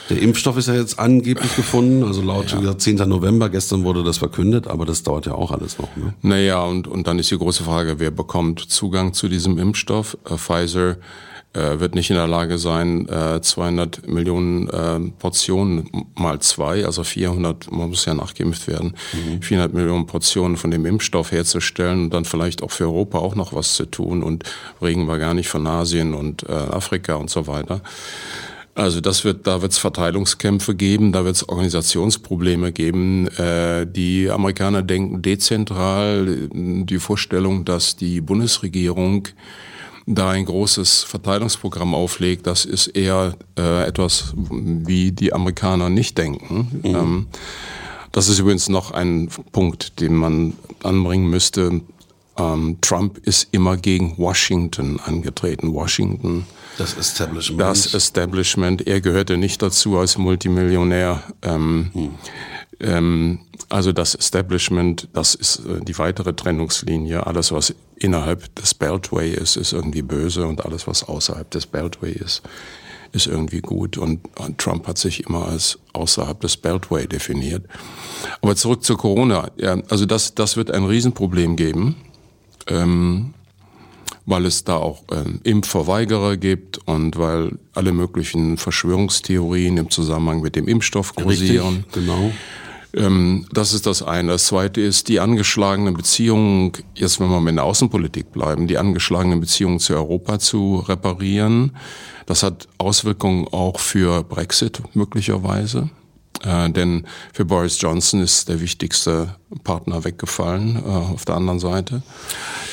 Der 0.10 0.22
Impfstoff 0.22 0.58
ist 0.58 0.68
ja 0.68 0.74
jetzt 0.74 1.00
angeblich 1.00 1.56
gefunden, 1.56 2.04
also 2.04 2.22
laut 2.22 2.52
ja. 2.52 2.78
10. 2.78 2.96
November, 3.10 3.50
gestern 3.50 3.84
wurde 3.84 4.04
das 4.04 4.18
verkündet, 4.18 4.68
aber 4.68 4.86
das 4.86 5.04
dauert 5.04 5.26
ja 5.26 5.34
auch 5.34 5.52
alles 5.52 5.78
noch. 5.78 5.96
Ne? 5.98 6.14
Naja, 6.22 6.64
und, 6.64 6.88
und 6.88 7.08
dann 7.08 7.20
ist 7.20 7.30
die 7.30 7.38
große 7.38 7.64
Frage, 7.64 8.00
wer 8.00 8.12
bekommt 8.12 8.62
Zugang 8.62 9.14
zu 9.14 9.28
diesem 9.28 9.58
Impfstoff? 9.58 10.18
Äh, 10.26 10.38
Pfizer 10.38 10.98
äh, 11.58 11.80
wird 11.80 11.96
nicht 11.96 12.10
in 12.10 12.16
der 12.16 12.28
Lage 12.28 12.58
sein, 12.58 13.08
äh, 13.10 13.42
200 13.42 14.08
Millionen 14.08 14.70
äh, 14.70 15.00
Portionen 15.18 15.90
mal 16.16 16.40
zwei, 16.40 16.86
also 16.86 17.04
400, 17.04 17.72
man 17.72 17.90
muss 17.90 18.06
ja 18.06 18.14
nachgeimpft 18.14 18.68
werden, 18.68 18.94
mhm. 19.14 19.42
400 19.42 19.74
Millionen 19.74 20.06
Portionen 20.06 20.58
von 20.58 20.72
dem 20.72 20.86
Impfstoff 20.86 21.32
herzustellen 21.32 22.06
und 22.06 22.14
dann 22.14 22.26
vielleicht 22.26 22.62
auch 22.62 22.72
für 22.72 22.86
Europa 22.86 23.18
auch 23.18 23.36
noch 23.36 23.54
was 23.54 23.74
zu 23.74 23.86
tun 23.86 24.24
und 24.24 24.44
reden 24.82 25.08
wir 25.08 25.18
gar 25.18 25.34
nicht 25.34 25.50
von 25.50 25.66
Asien 25.66 26.14
und 26.14 26.44
äh, 26.48 26.52
Afrika 26.52 27.16
und 27.16 27.30
so 27.30 27.48
weiter. 27.48 27.82
Also 28.76 29.02
das 29.02 29.24
wird, 29.24 29.48
da 29.48 29.64
wird 29.64 29.72
es 29.72 29.80
Verteilungskämpfe 29.80 30.76
geben, 30.76 31.12
da 31.12 31.26
wird 31.26 31.36
es 31.36 31.50
Organisationsprobleme 31.50 32.72
geben. 32.72 33.28
Äh, 33.30 33.88
die 33.88 34.30
Amerikaner 34.30 34.84
denken 34.84 35.24
dezentral. 35.24 36.48
Die 36.54 37.00
Vorstellung, 37.00 37.66
dass 37.66 37.96
die 37.96 38.22
Bundesregierung 38.22 39.30
da 40.08 40.32
ein 40.32 40.46
großes 40.46 41.04
Verteilungsprogramm 41.04 41.94
auflegt, 41.94 42.48
das 42.48 42.66
ist 42.66 42.88
eher 42.88 43.36
äh, 43.58 43.86
etwas, 43.86 44.34
wie 44.36 45.12
die 45.12 45.34
Amerikaner 45.34 45.90
nicht 45.90 46.18
denken. 46.18 46.82
Mhm. 46.82 46.96
Ähm, 46.96 47.28
das 48.14 48.30
ist 48.30 48.40
übrigens 48.40 48.70
noch 48.70 48.92
ein 48.92 49.30
Punkt, 49.52 50.00
den 50.00 50.16
man 50.16 50.54
anbringen 50.82 51.30
müsste. 51.30 51.82
Ähm, 52.38 52.78
Trump 52.82 53.20
ist 53.20 53.50
immer 53.52 53.78
gegen 53.78 54.18
Washington 54.18 55.00
angetreten. 55.00 55.74
Washington 55.74 56.46
das 56.78 56.96
Establishment. 56.96 57.60
Das 57.60 57.94
Establishment. 57.94 58.88
Er 58.88 59.02
gehörte 59.02 59.38
nicht 59.38 59.62
dazu 59.62 59.98
als 59.98 60.18
Multimillionär. 60.18 61.24
Ähm, 61.42 61.90
hm. 61.94 62.10
ähm, 62.80 63.40
also 63.70 63.92
das 63.92 64.16
Establishment, 64.16 65.10
das 65.14 65.36
ist 65.36 65.60
äh, 65.66 65.84
die 65.84 65.98
weitere 65.98 66.34
Trennungslinie. 66.34 67.26
Alles, 67.26 67.52
was 67.52 67.74
innerhalb 68.00 68.54
des 68.56 68.74
Beltway 68.74 69.32
ist, 69.32 69.56
ist 69.56 69.74
irgendwie 69.74 70.02
böse 70.02 70.46
und 70.46 70.66
alles, 70.66 70.88
was 70.88 71.04
außerhalb 71.04 71.50
des 71.52 71.66
Beltway 71.66 72.12
ist, 72.12 72.42
ist 73.12 73.28
irgendwie 73.28 73.62
gut. 73.62 73.98
Und, 73.98 74.22
und 74.40 74.58
Trump 74.58 74.88
hat 74.88 74.98
sich 74.98 75.26
immer 75.26 75.48
als 75.48 75.80
außerhalb 75.94 76.40
des 76.42 76.58
Beltway 76.58 77.08
definiert. 77.08 77.66
Aber 78.42 78.56
zurück 78.56 78.84
zu 78.84 78.98
Corona. 78.98 79.52
Ja, 79.58 79.78
also 79.90 80.06
das, 80.06 80.36
das 80.36 80.58
wird 80.58 80.72
ein 80.72 80.86
Riesenproblem 80.86 81.56
geben. 81.56 81.96
Ähm, 82.68 83.34
weil 84.28 84.46
es 84.46 84.66
da 84.66 84.76
auch 84.76 85.04
ähm, 85.12 85.40
Impfverweigerer 85.44 86.36
gibt 86.36 86.80
und 86.86 87.18
weil 87.18 87.58
alle 87.74 87.94
möglichen 87.94 88.58
Verschwörungstheorien 88.58 89.78
im 89.78 89.90
Zusammenhang 89.90 90.42
mit 90.42 90.58
dem 90.58 90.68
Impfstoff 90.68 91.16
kursieren. 91.16 91.86
Richtig, 91.86 91.94
genau. 91.94 92.32
Ähm, 92.94 93.46
das 93.52 93.74
ist 93.74 93.86
das 93.86 94.02
eine. 94.02 94.34
Das 94.34 94.46
zweite 94.46 94.82
ist 94.82 95.08
die 95.08 95.20
angeschlagenen 95.20 95.94
Beziehungen, 95.94 96.72
jetzt 96.96 97.20
wenn 97.20 97.30
wir 97.30 97.42
mit 97.42 97.56
der 97.56 97.64
Außenpolitik 97.64 98.32
bleiben, 98.32 98.68
die 98.68 98.78
angeschlagenen 98.78 99.40
Beziehungen 99.40 99.80
zu 99.80 99.94
Europa 99.94 100.40
zu 100.40 100.78
reparieren. 100.88 101.76
Das 102.26 102.44
hat 102.44 102.68
Auswirkungen 102.78 103.48
auch 103.48 103.80
für 103.80 104.24
Brexit 104.24 104.82
möglicherweise. 104.94 105.90
Äh, 106.44 106.70
denn 106.70 107.06
für 107.34 107.46
Boris 107.46 107.80
Johnson 107.82 108.22
ist 108.22 108.50
der 108.50 108.62
wichtigste 108.62 109.36
Partner 109.64 110.04
weggefallen 110.04 110.78
äh, 110.78 110.90
auf 110.90 111.26
der 111.26 111.36
anderen 111.36 111.60
Seite. 111.60 112.02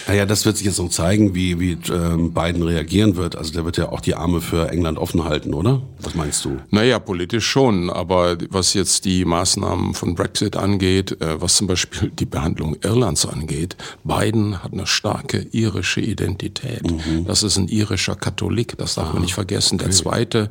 Naja, 0.07 0.27
das 0.27 0.45
wird 0.45 0.59
sich 0.59 0.67
jetzt 0.67 0.79
noch 0.79 0.91
zeigen, 0.91 1.35
wie, 1.35 1.59
wie 1.59 1.79
ähm, 1.91 2.35
Biden 2.35 2.63
reagieren 2.63 3.17
wird. 3.17 3.37
Also 3.37 3.53
der 3.53 3.65
wird 3.65 3.79
ja 3.79 3.89
auch 3.89 4.01
die 4.01 4.15
Arme 4.15 4.41
für 4.41 4.69
England 4.69 4.99
offen 4.99 5.25
halten, 5.25 5.55
oder? 5.55 5.81
Was 6.01 6.15
meinst 6.15 6.45
du? 6.45 6.59
Naja, 6.71 6.99
politisch 6.99 7.47
schon. 7.47 7.89
Aber 7.89 8.37
was 8.51 8.75
jetzt 8.75 9.07
die 9.07 9.25
Maßnahmen 9.25 9.95
von 9.95 10.15
Brexit 10.15 10.57
angeht, 10.57 11.21
äh, 11.23 11.41
was 11.41 11.57
zum 11.57 11.69
Beispiel 11.69 12.11
die 12.11 12.27
Behandlung 12.27 12.77
Irlands 12.83 13.25
angeht, 13.25 13.77
Biden 14.05 14.63
hat 14.63 14.73
eine 14.73 14.87
starke 14.87 15.47
irische 15.53 16.03
Identität. 16.03 16.91
Mhm. 16.91 17.25
Das 17.27 17.43
ist 17.43 17.57
ein 17.57 17.69
irischer 17.69 18.17
Katholik, 18.17 18.77
das 18.77 18.97
darf 18.97 19.11
ah, 19.11 19.13
man 19.15 19.23
nicht 19.23 19.35
vergessen. 19.35 19.79
Der 19.79 19.91
zweite 19.91 20.51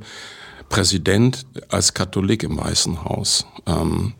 Präsident 0.70 1.46
als 1.70 1.94
Katholik 1.94 2.44
im 2.44 2.58
Weißen 2.58 3.04
Haus. 3.06 3.46
Ähm, 3.66 4.14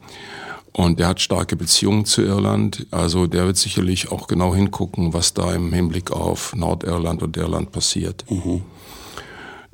und 0.72 1.00
der 1.00 1.08
hat 1.08 1.22
starke 1.22 1.56
Beziehungen 1.56 2.06
zu 2.06 2.24
Irland. 2.24 2.88
Also 2.90 3.28
der 3.28 3.46
wird 3.46 3.58
sicherlich 3.58 4.12
auch 4.12 4.28
genau 4.28 4.56
hingucken, 4.56 5.14
was 5.14 5.34
da 5.34 5.54
im 5.54 5.72
Hinblick 5.72 6.12
auf 6.12 6.56
Nordirland 6.56 7.22
und 7.22 7.38
Irland 7.38 7.72
passiert. 7.72 8.26
Mhm. 8.30 8.64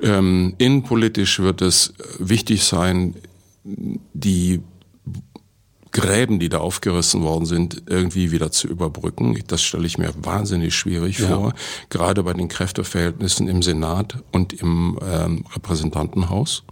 Ähm, 0.02 0.54
innenpolitisch 0.58 1.40
wird 1.40 1.62
es 1.62 1.94
wichtig 2.18 2.64
sein, 2.64 3.14
die 3.64 4.60
Gräben, 5.92 6.38
die 6.38 6.48
da 6.48 6.58
aufgerissen 6.58 7.22
worden 7.22 7.46
sind, 7.46 7.82
irgendwie 7.86 8.30
wieder 8.30 8.52
zu 8.52 8.68
überbrücken. 8.68 9.38
Das 9.48 9.62
stelle 9.62 9.86
ich 9.86 9.98
mir 9.98 10.12
wahnsinnig 10.22 10.74
schwierig 10.74 11.18
ja. 11.18 11.28
vor, 11.28 11.54
gerade 11.88 12.22
bei 12.22 12.32
den 12.32 12.48
Kräfteverhältnissen 12.48 13.48
im 13.48 13.62
Senat 13.62 14.16
und 14.30 14.52
im 14.52 14.98
ähm, 15.02 15.44
Repräsentantenhaus. 15.54 16.62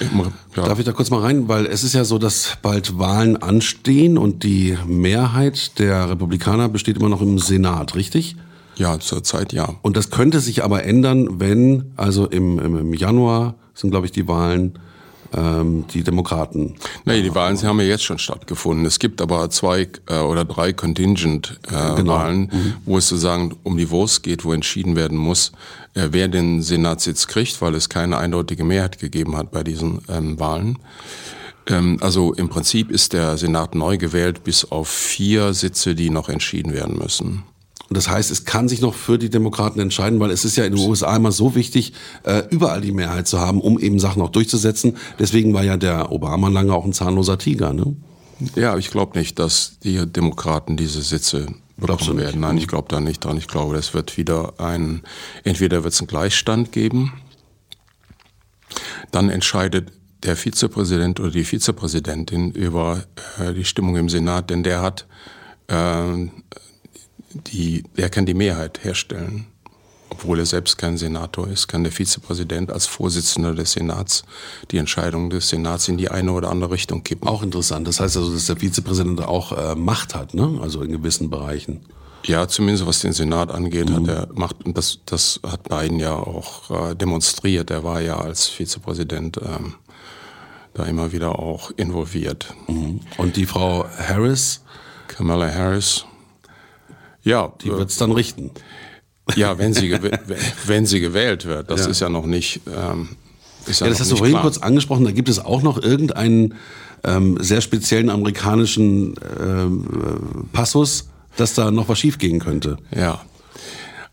Ja. 0.00 0.64
Darf 0.64 0.78
ich 0.78 0.84
da 0.84 0.92
kurz 0.92 1.10
mal 1.10 1.20
rein? 1.20 1.48
Weil 1.48 1.66
es 1.66 1.84
ist 1.84 1.92
ja 1.92 2.04
so, 2.04 2.18
dass 2.18 2.58
bald 2.62 2.98
Wahlen 2.98 3.36
anstehen 3.36 4.18
und 4.18 4.42
die 4.42 4.76
Mehrheit 4.86 5.78
der 5.78 6.10
Republikaner 6.10 6.68
besteht 6.68 6.96
immer 6.96 7.08
noch 7.08 7.22
im 7.22 7.38
Senat, 7.38 7.94
richtig? 7.94 8.36
Ja, 8.76 8.98
zurzeit 8.98 9.52
ja. 9.52 9.74
Und 9.82 9.96
das 9.96 10.10
könnte 10.10 10.40
sich 10.40 10.64
aber 10.64 10.84
ändern, 10.84 11.40
wenn, 11.40 11.92
also 11.96 12.26
im, 12.26 12.58
im 12.58 12.94
Januar 12.94 13.54
sind, 13.74 13.90
glaube 13.90 14.06
ich, 14.06 14.12
die 14.12 14.26
Wahlen 14.26 14.78
ähm, 15.36 15.84
die 15.92 16.02
Demokraten. 16.02 16.74
Nee, 17.04 17.22
die 17.22 17.34
Wahlen 17.34 17.60
haben 17.62 17.80
ja 17.80 17.86
jetzt 17.86 18.04
schon 18.04 18.18
stattgefunden. 18.18 18.86
Es 18.86 18.98
gibt 18.98 19.20
aber 19.20 19.50
zwei 19.50 19.88
äh, 20.08 20.18
oder 20.18 20.44
drei 20.44 20.72
Contingent-Wahlen, 20.72 21.92
äh, 21.92 21.96
genau. 21.96 22.64
mhm. 22.64 22.74
wo 22.84 22.98
es 22.98 23.08
sozusagen 23.08 23.54
um 23.62 23.76
die 23.76 23.90
Wurst 23.90 24.22
geht, 24.22 24.44
wo 24.44 24.52
entschieden 24.52 24.96
werden 24.96 25.18
muss, 25.18 25.52
äh, 25.94 26.08
wer 26.10 26.28
den 26.28 26.62
Senatssitz 26.62 27.26
kriegt, 27.26 27.60
weil 27.62 27.74
es 27.74 27.88
keine 27.88 28.18
eindeutige 28.18 28.64
Mehrheit 28.64 28.98
gegeben 28.98 29.36
hat 29.36 29.50
bei 29.50 29.62
diesen 29.62 30.02
ähm, 30.08 30.38
Wahlen. 30.38 30.78
Ähm, 31.66 31.98
also 32.00 32.32
im 32.34 32.48
Prinzip 32.48 32.90
ist 32.90 33.12
der 33.12 33.36
Senat 33.36 33.74
neu 33.74 33.98
gewählt 33.98 34.44
bis 34.44 34.64
auf 34.64 34.88
vier 34.88 35.54
Sitze, 35.54 35.94
die 35.94 36.10
noch 36.10 36.28
entschieden 36.28 36.72
werden 36.72 36.98
müssen. 36.98 37.44
Und 37.92 37.96
das 37.98 38.08
heißt, 38.08 38.30
es 38.30 38.46
kann 38.46 38.70
sich 38.70 38.80
noch 38.80 38.94
für 38.94 39.18
die 39.18 39.28
Demokraten 39.28 39.78
entscheiden, 39.78 40.18
weil 40.18 40.30
es 40.30 40.46
ist 40.46 40.56
ja 40.56 40.64
in 40.64 40.74
den 40.74 40.88
USA 40.88 41.14
immer 41.14 41.30
so 41.30 41.54
wichtig, 41.54 41.92
äh, 42.22 42.42
überall 42.48 42.80
die 42.80 42.90
Mehrheit 42.90 43.28
zu 43.28 43.38
haben, 43.38 43.60
um 43.60 43.78
eben 43.78 43.98
Sachen 43.98 44.22
auch 44.22 44.30
durchzusetzen. 44.30 44.96
Deswegen 45.18 45.52
war 45.52 45.62
ja 45.62 45.76
der 45.76 46.10
Obama 46.10 46.48
lange 46.48 46.72
auch 46.72 46.86
ein 46.86 46.94
zahnloser 46.94 47.36
Tiger. 47.36 47.74
Ne? 47.74 47.94
Ja, 48.54 48.78
ich 48.78 48.90
glaube 48.90 49.18
nicht, 49.18 49.38
dass 49.38 49.78
die 49.84 50.06
Demokraten 50.06 50.78
diese 50.78 51.02
Sitze 51.02 51.48
bekommen 51.76 52.16
werden. 52.16 52.40
Nein, 52.40 52.56
ich 52.56 52.66
glaube 52.66 52.88
da 52.88 52.98
nicht 52.98 53.22
dran. 53.22 53.36
Ich 53.36 53.46
glaube, 53.46 53.76
es 53.76 53.92
wird 53.92 54.16
wieder 54.16 54.54
ein, 54.56 55.02
entweder 55.44 55.84
wird 55.84 55.92
es 55.92 56.00
einen 56.00 56.08
Gleichstand 56.08 56.72
geben, 56.72 57.12
dann 59.10 59.28
entscheidet 59.28 59.92
der 60.22 60.36
Vizepräsident 60.36 61.20
oder 61.20 61.30
die 61.30 61.44
Vizepräsidentin 61.44 62.52
über 62.52 63.04
äh, 63.38 63.52
die 63.52 63.66
Stimmung 63.66 63.96
im 63.96 64.08
Senat, 64.08 64.48
denn 64.48 64.62
der 64.62 64.80
hat 64.80 65.06
äh, 65.66 66.30
die, 67.34 67.84
der 67.96 68.10
kann 68.10 68.26
die 68.26 68.34
Mehrheit 68.34 68.84
herstellen. 68.84 69.46
obwohl 70.10 70.38
er 70.38 70.46
selbst 70.46 70.76
kein 70.76 70.98
Senator 70.98 71.48
ist, 71.48 71.68
kann 71.68 71.84
der 71.84 71.92
Vizepräsident 71.92 72.70
als 72.70 72.86
Vorsitzender 72.86 73.54
des 73.54 73.72
Senats 73.72 74.24
die 74.70 74.76
Entscheidung 74.76 75.30
des 75.30 75.48
Senats 75.48 75.88
in 75.88 75.96
die 75.96 76.10
eine 76.10 76.32
oder 76.32 76.50
andere 76.50 76.70
Richtung 76.70 77.02
kippen. 77.02 77.26
Auch 77.26 77.42
interessant. 77.42 77.88
Das 77.88 77.98
heißt 77.98 78.18
also, 78.18 78.32
dass 78.32 78.44
der 78.44 78.60
Vizepräsident 78.60 79.22
auch 79.22 79.52
äh, 79.52 79.74
Macht 79.74 80.14
hat, 80.14 80.34
ne? 80.34 80.60
also 80.60 80.82
in 80.82 80.92
gewissen 80.92 81.30
Bereichen. 81.30 81.80
Ja, 82.24 82.46
zumindest 82.46 82.86
was 82.86 83.00
den 83.00 83.12
Senat 83.12 83.50
angeht, 83.50 83.88
mhm. 83.88 83.94
hat 83.94 84.08
er 84.08 84.28
Macht, 84.34 84.64
und 84.64 84.76
das, 84.76 85.00
das 85.06 85.40
hat 85.44 85.68
Biden 85.68 85.98
ja 85.98 86.14
auch 86.14 86.90
äh, 86.90 86.94
demonstriert. 86.94 87.70
Er 87.70 87.82
war 87.82 88.00
ja 88.00 88.18
als 88.20 88.46
Vizepräsident 88.48 89.38
ähm, 89.38 89.74
da 90.74 90.84
immer 90.84 91.12
wieder 91.12 91.38
auch 91.38 91.70
involviert. 91.76 92.54
Mhm. 92.68 93.00
Und 93.16 93.36
die 93.36 93.46
Frau 93.46 93.86
Harris? 93.98 94.62
Kamala 95.08 95.52
Harris. 95.52 96.04
Ja. 97.22 97.52
Die 97.62 97.70
wird 97.70 97.90
es 97.90 97.96
dann 97.96 98.12
richten. 98.12 98.50
Ja, 99.36 99.58
wenn 99.58 99.72
sie, 99.72 99.92
wenn 100.66 100.86
sie 100.86 101.00
gewählt 101.00 101.46
wird. 101.46 101.70
Das 101.70 101.84
ja. 101.84 101.90
ist 101.90 102.00
ja 102.00 102.08
noch 102.08 102.26
nicht. 102.26 102.60
Ähm, 102.66 103.10
ist 103.66 103.80
ja, 103.80 103.86
ja 103.86 103.90
das 103.90 104.00
hast 104.00 104.10
du 104.10 104.16
vorhin 104.16 104.34
klar. 104.34 104.42
kurz 104.42 104.58
angesprochen. 104.58 105.04
Da 105.04 105.12
gibt 105.12 105.28
es 105.28 105.38
auch 105.38 105.62
noch 105.62 105.80
irgendeinen 105.82 106.54
ähm, 107.04 107.38
sehr 107.40 107.60
speziellen 107.60 108.10
amerikanischen 108.10 109.14
ähm, 109.40 110.48
Passus, 110.52 111.08
dass 111.36 111.54
da 111.54 111.70
noch 111.70 111.88
was 111.88 111.98
schiefgehen 111.98 112.40
könnte. 112.40 112.78
Ja. 112.94 113.22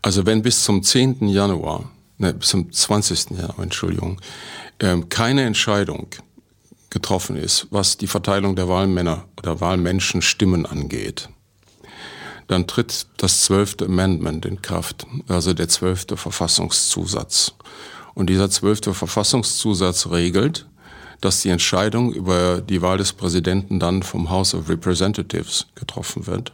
Also 0.02 0.26
wenn 0.26 0.42
bis 0.42 0.64
zum 0.64 0.82
10. 0.82 1.28
Januar, 1.28 1.90
ne, 2.18 2.34
bis 2.34 2.48
zum 2.48 2.72
20. 2.72 3.30
Januar, 3.32 3.58
Entschuldigung, 3.60 4.20
ähm, 4.80 5.08
keine 5.08 5.42
Entscheidung 5.42 6.08
getroffen 6.88 7.36
ist, 7.36 7.68
was 7.70 7.98
die 7.98 8.06
Verteilung 8.06 8.56
der 8.56 8.68
Wahlmänner 8.68 9.24
oder 9.38 9.60
Wahlmenschen 9.60 10.22
Stimmen 10.22 10.66
angeht, 10.66 11.28
dann 12.50 12.66
tritt 12.66 13.06
das 13.18 13.42
zwölfte 13.42 13.84
Amendment 13.84 14.44
in 14.44 14.60
Kraft, 14.60 15.06
also 15.28 15.54
der 15.54 15.68
zwölfte 15.68 16.16
Verfassungszusatz. 16.16 17.54
Und 18.14 18.28
dieser 18.28 18.50
zwölfte 18.50 18.92
Verfassungszusatz 18.92 20.08
regelt, 20.10 20.66
dass 21.20 21.42
die 21.42 21.50
Entscheidung 21.50 22.12
über 22.12 22.60
die 22.60 22.82
Wahl 22.82 22.98
des 22.98 23.12
Präsidenten 23.12 23.78
dann 23.78 24.02
vom 24.02 24.30
House 24.30 24.54
of 24.54 24.68
Representatives 24.68 25.66
getroffen 25.76 26.26
wird, 26.26 26.52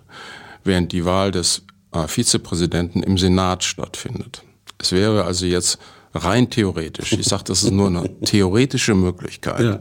während 0.64 0.92
die 0.92 1.06
Wahl 1.06 1.30
des 1.30 1.62
äh, 1.92 2.06
Vizepräsidenten 2.06 3.02
im 3.02 3.16
Senat 3.16 3.64
stattfindet. 3.64 4.42
Es 4.76 4.92
wäre 4.92 5.24
also 5.24 5.46
jetzt 5.46 5.78
rein 6.16 6.50
theoretisch, 6.50 7.12
ich 7.12 7.26
sage, 7.26 7.44
das 7.44 7.62
ist 7.62 7.72
nur 7.72 7.88
eine 7.88 8.20
theoretische 8.24 8.94
Möglichkeit, 8.94 9.60
ja. 9.60 9.80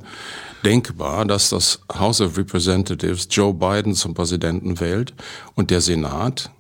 denkbar, 0.64 1.26
dass 1.26 1.50
das 1.50 1.82
House 1.94 2.22
of 2.22 2.38
Representatives 2.38 3.28
Joe 3.32 3.54
Biden 3.54 3.94
zum 3.96 4.14
Präsidenten 4.14 4.80
wählt 4.80 5.14
und 5.56 5.72
der 5.72 5.82
Senat 5.82 6.52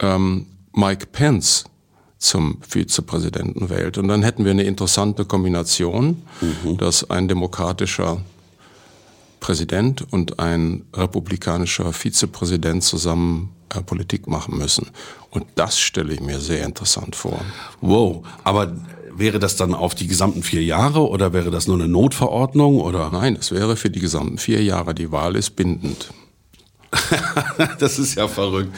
ähm, 0.00 0.46
Mike 0.72 1.06
Pence 1.12 1.64
zum 2.18 2.58
Vizepräsidenten 2.62 3.68
wählt. 3.70 3.98
Und 3.98 4.08
dann 4.08 4.22
hätten 4.22 4.44
wir 4.44 4.50
eine 4.50 4.64
interessante 4.64 5.24
Kombination, 5.24 6.22
mhm. 6.40 6.78
dass 6.78 7.08
ein 7.10 7.28
demokratischer 7.28 8.22
Präsident 9.40 10.12
und 10.12 10.38
ein 10.38 10.84
republikanischer 10.94 11.92
Vizepräsident 11.92 12.82
zusammen 12.82 13.55
äh, 13.74 13.82
Politik 13.82 14.26
machen 14.26 14.58
müssen. 14.58 14.88
Und 15.30 15.46
das 15.54 15.78
stelle 15.78 16.14
ich 16.14 16.20
mir 16.20 16.40
sehr 16.40 16.64
interessant 16.64 17.16
vor. 17.16 17.40
Wow, 17.80 18.26
aber 18.44 18.74
wäre 19.14 19.38
das 19.38 19.56
dann 19.56 19.74
auf 19.74 19.94
die 19.94 20.06
gesamten 20.06 20.42
vier 20.42 20.62
Jahre 20.62 21.08
oder 21.08 21.32
wäre 21.32 21.50
das 21.50 21.66
nur 21.66 21.76
eine 21.76 21.88
Notverordnung 21.88 22.80
oder? 22.80 23.10
Nein, 23.10 23.36
es 23.38 23.50
wäre 23.52 23.76
für 23.76 23.90
die 23.90 24.00
gesamten 24.00 24.38
vier 24.38 24.62
Jahre. 24.62 24.94
Die 24.94 25.10
Wahl 25.10 25.36
ist 25.36 25.56
bindend. 25.56 26.10
das 27.78 27.98
ist 27.98 28.14
ja 28.14 28.28
verrückt. 28.28 28.74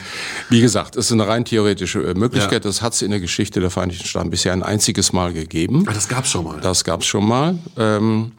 Wie 0.49 0.61
gesagt, 0.61 0.95
es 0.95 1.07
ist 1.07 1.11
eine 1.11 1.27
rein 1.27 1.45
theoretische 1.45 1.99
äh, 1.99 2.13
Möglichkeit. 2.13 2.65
Ja. 2.65 2.69
Das 2.69 2.81
hat 2.81 2.93
es 2.93 3.01
in 3.01 3.11
der 3.11 3.19
Geschichte 3.19 3.59
der 3.59 3.69
Vereinigten 3.69 4.05
Staaten 4.05 4.29
bisher 4.29 4.53
ein 4.53 4.63
einziges 4.63 5.13
Mal 5.13 5.33
gegeben. 5.33 5.85
Ah, 5.87 5.93
das 5.93 6.07
gab 6.07 6.25
es 6.25 6.31
schon 6.31 6.45
mal. 6.45 6.59
Das 6.59 6.83
gab 6.83 7.01
es 7.01 7.07
schon 7.07 7.27
mal. 7.27 7.57
Ähm, 7.77 8.31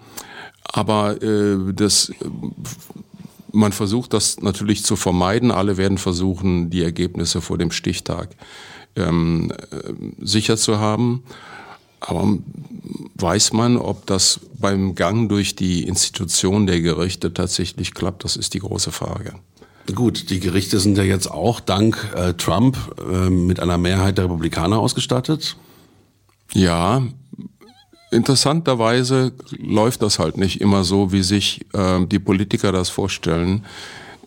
aber 0.65 1.21
äh, 1.23 1.73
das, 1.73 2.13
man 3.53 3.73
versucht 3.73 4.13
das 4.13 4.41
natürlich 4.41 4.85
zu 4.85 4.97
vermeiden. 4.97 5.51
Alle 5.51 5.77
werden 5.77 5.99
versuchen, 5.99 6.71
die 6.71 6.83
Ergebnisse 6.83 7.41
vor 7.41 7.59
dem 7.59 7.71
Stichtag 7.71 8.31
ähm, 8.97 9.53
äh, 9.71 9.93
sicher 10.25 10.57
zu 10.57 10.79
haben. 10.79 11.23
Aber 12.01 12.39
weiß 13.17 13.53
man, 13.53 13.77
ob 13.77 14.07
das 14.07 14.41
beim 14.59 14.95
Gang 14.95 15.29
durch 15.29 15.55
die 15.55 15.85
Institution 15.85 16.67
der 16.67 16.81
Gerichte 16.81 17.35
tatsächlich 17.35 17.93
klappt? 17.93 18.25
Das 18.25 18.37
ist 18.37 18.55
die 18.55 18.61
große 18.61 18.91
Frage. 18.91 19.35
Gut, 19.95 20.31
die 20.31 20.41
Gerichte 20.41 20.79
sind 20.79 20.97
ja 20.97 21.05
jetzt 21.05 21.31
auch 21.31 21.61
dank 21.61 22.13
äh, 22.15 22.35
Trump 22.35 22.77
äh, 22.99 23.29
mit 23.29 23.61
einer 23.61 23.77
Mehrheit 23.77 24.19
der 24.19 24.27
Republikaner 24.27 24.79
ausgestattet. 24.79 25.57
Ja, 26.53 27.03
interessanterweise 28.11 29.33
läuft 29.57 30.03
das 30.03 30.19
halt 30.19 30.37
nicht 30.37 30.61
immer 30.61 30.85
so, 30.85 31.13
wie 31.13 31.23
sich 31.23 31.67
äh, 31.73 32.05
die 32.07 32.19
Politiker 32.19 32.73
das 32.73 32.89
vorstellen. 32.89 33.65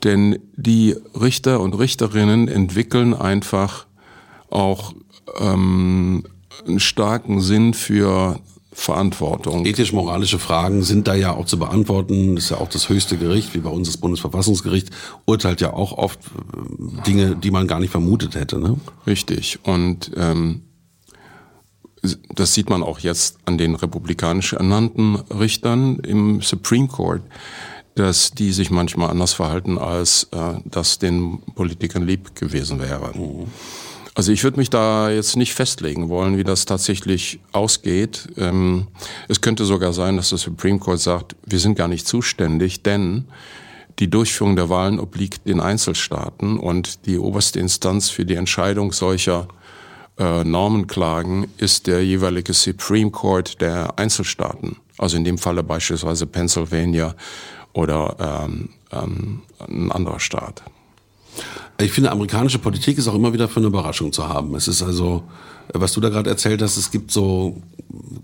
Denn 0.04 0.40
die 0.56 0.96
Richter 1.20 1.62
und 1.62 1.74
Richterinnen 1.76 2.48
entwickeln 2.48 3.14
einfach 3.14 3.86
auch 4.50 4.94
ähm, 5.40 6.24
einen 6.68 6.80
starken 6.80 7.42
Sinn 7.42 7.74
für 7.74 8.40
Verantwortung. 8.74 9.66
Ethisch-moralische 9.66 10.40
Fragen 10.40 10.82
sind 10.84 11.08
da 11.08 11.14
ja 11.14 11.32
auch 11.32 11.46
zu 11.46 11.60
beantworten. 11.60 12.36
Das 12.36 12.46
ist 12.46 12.50
ja 12.50 12.58
auch 12.58 12.70
das 12.70 12.90
höchste 12.90 13.18
Gericht, 13.18 13.54
wie 13.54 13.60
bei 13.60 13.70
uns 13.70 13.88
das 13.88 13.98
Bundesverfassungsgericht, 13.98 14.90
urteilt 15.26 15.62
ja 15.62 15.74
auch 15.74 15.94
oft 15.98 16.20
äh, 16.20 17.02
Dinge, 17.06 17.36
die 17.36 17.52
man 17.52 17.68
gar 17.68 17.80
nicht 17.80 17.92
vermutet 17.92 18.36
hätte. 18.36 18.60
Ne? 18.60 18.78
Richtig. 19.06 19.60
Und 19.64 20.12
ähm, 20.18 20.64
das 22.34 22.54
sieht 22.54 22.70
man 22.70 22.84
auch 22.84 23.00
jetzt 23.00 23.38
an 23.46 23.58
den 23.58 23.76
republikanisch 23.76 24.54
ernannten 24.54 25.16
Richtern 25.16 26.00
im 26.00 26.42
Supreme 26.42 26.88
Court, 26.88 27.22
dass 27.96 28.32
die 28.32 28.52
sich 28.52 28.72
manchmal 28.72 29.10
anders 29.10 29.34
verhalten, 29.34 29.78
als 29.78 30.28
äh, 30.32 30.56
das 30.66 31.00
den 31.00 31.40
Politikern 31.56 32.06
lieb 32.06 32.36
gewesen 32.36 32.80
wäre. 32.80 33.12
Mhm. 33.16 33.48
Also 34.16 34.32
ich 34.32 34.44
würde 34.44 34.58
mich 34.58 34.70
da 34.70 35.10
jetzt 35.10 35.36
nicht 35.38 35.54
festlegen 35.54 36.10
wollen, 36.10 36.38
wie 36.38 36.44
das 36.44 36.66
tatsächlich 36.66 37.40
ausgeht. 37.52 38.28
Ähm, 38.38 38.88
es 39.28 39.42
könnte 39.42 39.66
sogar 39.66 39.92
sein, 39.92 40.18
dass 40.18 40.30
das 40.30 40.42
Supreme 40.42 40.80
Court 40.80 41.00
sagt, 41.00 41.36
wir 41.46 41.60
sind 41.60 41.76
gar 41.76 41.88
nicht 41.88 42.08
zuständig, 42.08 42.84
denn 42.84 43.26
die 44.00 44.10
Durchführung 44.10 44.56
der 44.56 44.70
Wahlen 44.70 45.00
obliegt 45.00 45.48
den 45.48 45.60
Einzelstaaten 45.60 46.60
und 46.60 47.06
die 47.06 47.18
oberste 47.18 47.60
Instanz 47.60 48.10
für 48.10 48.26
die 48.26 48.36
Entscheidung 48.36 48.92
solcher 48.92 49.48
äh, 50.18 50.44
Normenklagen 50.44 51.48
ist 51.58 51.88
der 51.88 52.06
jeweilige 52.06 52.54
Supreme 52.54 53.12
Court 53.12 53.62
der 53.62 53.98
Einzelstaaten. 53.98 54.78
Also 54.98 55.18
in 55.18 55.24
dem 55.24 55.38
Falle 55.38 55.64
beispielsweise 55.64 56.28
Pennsylvania 56.28 57.16
oder 57.74 58.46
ähm, 58.46 58.70
ähm, 58.92 59.42
ein 59.68 59.92
anderer 59.92 60.20
Staat. 60.20 60.64
Ich 61.80 61.92
finde, 61.92 62.12
amerikanische 62.12 62.60
Politik 62.60 63.00
ist 63.00 63.08
auch 63.08 63.16
immer 63.16 63.34
wieder 63.34 63.48
für 63.48 63.60
eine 63.60 63.68
Überraschung 63.68 64.14
zu 64.14 64.28
haben. 64.28 64.54
Es 64.56 64.68
ist 64.68 64.84
also, 64.84 65.24
was 65.74 65.94
du 65.94 66.02
da 66.02 66.10
gerade 66.10 66.30
erzählt 66.30 66.62
hast, 66.62 66.78
es 66.78 66.92
gibt 66.92 67.12
so 67.12 67.62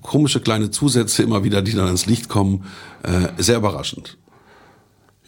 komische 0.02 0.40
kleine 0.40 0.70
Zusätze 0.70 1.24
immer 1.24 1.44
wieder, 1.44 1.64
die 1.64 1.74
dann 1.74 1.88
ans 1.88 2.06
Licht 2.06 2.30
kommen. 2.30 2.66
Äh, 3.02 3.42
sehr 3.42 3.58
überraschend. 3.58 4.18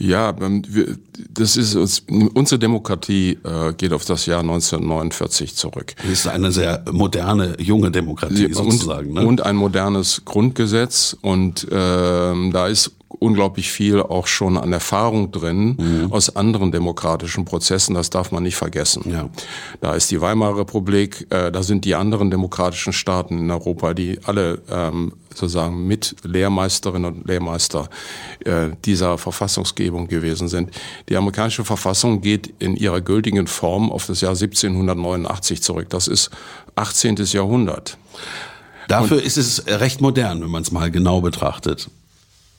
Ja, 0.02 0.36
ähm, 0.42 0.64
das 1.30 1.58
ist 1.58 1.76
unsere 2.10 2.58
Demokratie 2.58 3.38
äh, 3.44 3.74
geht 3.74 3.94
auf 3.94 4.04
das 4.06 4.26
Jahr 4.26 4.40
1949 4.40 5.56
zurück. 5.56 5.94
Das 5.98 6.12
ist 6.12 6.28
eine 6.28 6.52
sehr 6.52 6.84
moderne, 6.92 7.56
junge 7.60 7.92
Demokratie 7.92 8.52
sozusagen. 8.52 9.10
Und, 9.10 9.14
ne? 9.14 9.26
und 9.28 9.46
ein 9.46 9.56
modernes 9.56 10.24
Grundgesetz 10.26 11.16
und 11.22 11.72
äh, 11.72 11.72
da 11.72 12.68
ist 12.68 12.92
unglaublich 13.20 13.72
viel 13.72 14.02
auch 14.02 14.26
schon 14.26 14.58
an 14.58 14.74
Erfahrung 14.74 15.32
drin 15.32 15.78
mhm. 15.78 16.12
aus 16.12 16.36
anderen 16.36 16.72
demokratischen 16.72 17.46
Prozessen. 17.46 17.94
Das 17.94 18.10
darf 18.10 18.32
man 18.32 18.42
nicht 18.42 18.56
vergessen. 18.56 19.04
Ja. 19.12 19.30
Da 19.82 19.94
ist 19.94 20.10
die 20.10 20.22
Weimarer 20.22 20.58
Republik, 20.60 21.28
äh, 21.30 21.52
da 21.52 21.62
sind 21.62 21.86
die 21.86 21.94
anderen 21.94 22.32
demokratischen 22.32 22.94
Staaten 22.94 23.38
in 23.38 23.52
Europa, 23.52 23.94
die 23.94 24.20
alle 24.24 24.62
ähm, 24.70 25.14
sozusagen 25.34 25.88
mit 25.88 26.16
Lehrmeisterinnen 26.24 27.14
und 27.14 27.28
Lehrmeister 27.28 27.90
äh, 28.46 28.70
dieser 28.86 29.18
Verfassungsgebung 29.18 30.08
gewesen 30.08 30.48
sind. 30.48 30.72
Die 31.10 31.16
amerikanische 31.16 31.66
Verfassung 31.66 32.22
geht 32.22 32.54
in 32.60 32.76
ihrer 32.76 33.02
gültigen 33.02 33.48
Form 33.48 33.92
auf 33.92 34.06
das 34.06 34.22
Jahr 34.22 34.32
1789 34.32 35.62
zurück. 35.62 35.90
Das 35.90 36.08
ist 36.08 36.30
18. 36.76 37.16
Jahrhundert. 37.32 37.98
Dafür 38.88 39.18
und 39.18 39.26
ist 39.26 39.38
es 39.38 39.66
recht 39.68 40.02
modern, 40.02 40.42
wenn 40.42 40.50
man 40.50 40.64
es 40.64 40.72
mal 40.72 40.92
genau 40.92 41.22
betrachtet. 41.22 41.90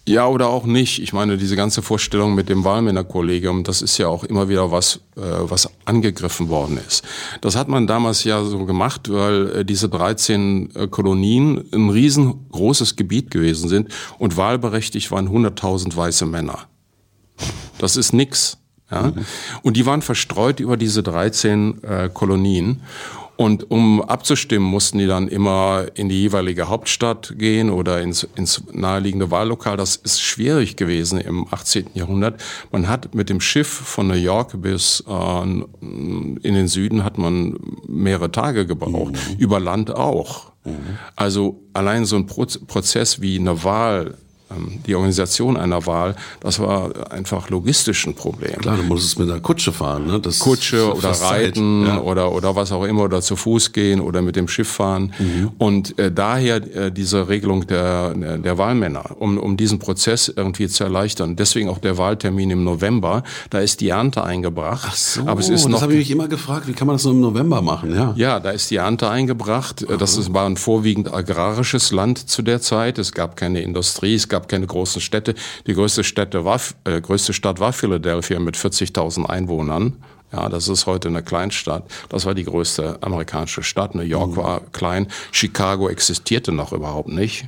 Ja, 0.07 0.27
oder 0.27 0.49
auch 0.49 0.65
nicht. 0.65 1.01
Ich 1.01 1.13
meine, 1.13 1.37
diese 1.37 1.55
ganze 1.55 1.81
Vorstellung 1.81 2.35
mit 2.35 2.49
dem 2.49 2.65
Wahlmännerkollegium, 2.65 3.63
das 3.63 3.83
ist 3.83 3.99
ja 3.99 4.09
auch 4.09 4.25
immer 4.25 4.49
wieder 4.49 4.73
was, 4.73 4.97
äh, 5.17 5.21
was 5.21 5.71
angegriffen 5.85 6.49
worden 6.49 6.79
ist. 6.85 7.05
Das 7.41 7.55
hat 7.55 7.69
man 7.69 7.87
damals 7.87 8.25
ja 8.25 8.43
so 8.43 8.65
gemacht, 8.65 9.13
weil 9.13 9.51
äh, 9.51 9.65
diese 9.65 9.89
13 9.89 10.75
äh, 10.75 10.89
Kolonien 10.89 11.65
ein 11.73 11.91
riesengroßes 11.91 12.97
Gebiet 12.97 13.31
gewesen 13.31 13.69
sind 13.69 13.91
und 14.19 14.37
wahlberechtigt 14.37 15.13
waren 15.13 15.29
100.000 15.29 15.95
weiße 15.97 16.27
Männer. 16.27 16.67
Das 17.79 17.97
ist 17.97 18.13
nix. 18.13 18.59
Ja? 18.91 19.03
Mhm. 19.03 19.25
Und 19.63 19.77
die 19.77 19.87
waren 19.87 20.03
verstreut 20.03 20.59
über 20.59 20.77
diese 20.77 21.05
13 21.05 21.83
äh, 21.85 22.11
Kolonien. 22.13 22.83
Und 23.37 23.71
um 23.71 24.03
abzustimmen, 24.03 24.69
mussten 24.69 24.99
die 24.99 25.07
dann 25.07 25.27
immer 25.27 25.87
in 25.95 26.09
die 26.09 26.21
jeweilige 26.21 26.69
Hauptstadt 26.69 27.35
gehen 27.39 27.71
oder 27.71 28.01
ins, 28.01 28.29
ins 28.37 28.63
naheliegende 28.73 29.31
Wahllokal. 29.31 29.77
Das 29.77 29.97
ist 29.97 30.21
schwierig 30.21 30.77
gewesen 30.77 31.19
im 31.19 31.47
18. 31.51 31.87
Jahrhundert. 31.95 32.43
Man 32.71 32.89
hat 32.89 33.15
mit 33.15 33.31
dem 33.31 33.41
Schiff 33.41 33.69
von 33.69 34.09
New 34.09 34.15
York 34.15 34.61
bis 34.61 35.03
äh, 35.09 35.43
in 35.43 36.41
den 36.43 36.69
Süden 36.69 37.05
hat 37.05 37.19
man 37.19 37.59
mehrere 37.89 38.31
Tage 38.31 38.67
gebraucht. 38.67 39.15
Mhm. 39.15 39.39
Über 39.39 39.61
Land 39.61 39.91
auch. 39.91 40.53
Mhm. 40.65 40.99
Also 41.17 41.63
allein 41.73 42.05
so 42.05 42.17
ein 42.17 42.27
Prozess 42.27 43.21
wie 43.21 43.39
eine 43.39 43.65
Wahl 43.65 44.19
die 44.87 44.95
Organisation 44.95 45.57
einer 45.57 45.87
Wahl, 45.87 46.17
das 46.41 46.59
war 46.59 47.13
einfach 47.13 47.51
logistisch 47.51 48.07
ein 48.07 48.15
Problem. 48.15 48.57
Klar, 48.57 48.77
du 48.77 48.83
musstest 48.83 49.19
mit 49.19 49.31
einer 49.31 49.41
Kutsche 49.41 49.73
fahren, 49.73 50.07
ne? 50.07 50.21
Das 50.21 50.39
Kutsche 50.39 50.95
oder 50.95 51.11
reiten 51.11 51.87
ja. 51.87 52.01
oder, 52.01 52.33
oder 52.33 52.55
was 52.57 52.73
auch 52.73 52.85
immer, 52.85 53.03
oder 53.03 53.21
zu 53.21 53.37
Fuß 53.37 53.73
gehen 53.73 54.01
oder 54.01 54.23
mit 54.23 54.37
dem 54.37 54.49
Schiff 54.49 54.69
fahren. 54.69 55.13
Mhm. 55.19 55.51
Und 55.59 55.99
äh, 55.99 56.11
daher 56.13 56.57
äh, 56.57 56.93
diese 56.93 57.29
Regelung 57.29 57.67
der, 57.67 58.15
der 58.15 58.59
Wahlmänner, 58.59 59.17
um, 59.19 59.39
um 59.39 59.57
diesen 59.57 59.79
Prozess 59.79 60.33
irgendwie 60.35 60.69
zu 60.69 60.85
erleichtern. 60.85 61.37
Deswegen 61.37 61.69
auch 61.69 61.79
der 61.79 61.99
Wahltermin 61.99 62.51
im 62.51 62.65
November, 62.65 63.23
da 63.51 63.61
ist 63.61 63.81
die 63.81 63.89
Ernte 63.89 64.25
eingebracht. 64.25 64.89
Ach 64.89 64.95
so, 64.95 65.23
aber 65.27 65.41
es 65.41 65.49
ist 65.49 65.65
noch, 65.65 65.73
das 65.73 65.83
habe 65.83 65.93
ich 65.93 65.99
mich 65.99 66.11
immer 66.11 66.29
gefragt, 66.29 66.69
wie 66.69 66.73
kann 66.73 66.87
man 66.87 66.97
das 66.97 67.03
so 67.03 67.11
im 67.11 67.21
November 67.21 67.63
machen? 67.63 67.95
Ja, 67.95 68.15
ja 68.17 68.41
da 68.41 68.51
ist 68.51 68.71
die 68.71 68.77
Ernte 68.77 69.09
eingebracht. 69.09 69.85
Aha. 69.89 69.97
Das 69.97 70.33
war 70.33 70.47
ein 70.47 70.57
vorwiegend 70.57 71.13
agrarisches 71.13 71.93
Land 71.93 72.29
zu 72.29 72.43
der 72.43 72.61
Zeit. 72.61 72.99
Es 72.99 73.13
gab 73.13 73.37
keine 73.37 73.61
Industrie, 73.61 74.15
es 74.15 74.29
gab 74.29 74.42
gab 74.43 74.49
keine 74.49 74.67
großen 74.67 75.01
Städte. 75.01 75.35
Die 75.67 75.75
größte, 75.75 76.03
Städte 76.03 76.45
war, 76.45 76.61
äh, 76.85 77.01
größte 77.01 77.33
Stadt 77.33 77.61
war 77.61 77.73
Philadelphia 77.73 78.41
mit 78.41 78.57
40.000 78.57 79.25
Einwohnern. 79.25 80.03
Ja, 80.33 80.49
das 80.49 80.69
ist 80.69 80.87
heute 80.87 81.09
eine 81.09 81.23
Kleinstadt. 81.23 81.85
Das 82.09 82.27
war 82.27 82.35
die 82.35 82.45
größte 82.45 82.99
amerikanische 83.03 83.63
Stadt. 83.63 83.95
New 83.95 84.03
York 84.03 84.33
mhm. 84.33 84.37
war 84.37 84.61
klein. 84.73 85.07
Chicago 85.31 85.89
existierte 85.89 86.51
noch 86.51 86.73
überhaupt 86.73 87.09
nicht. 87.09 87.47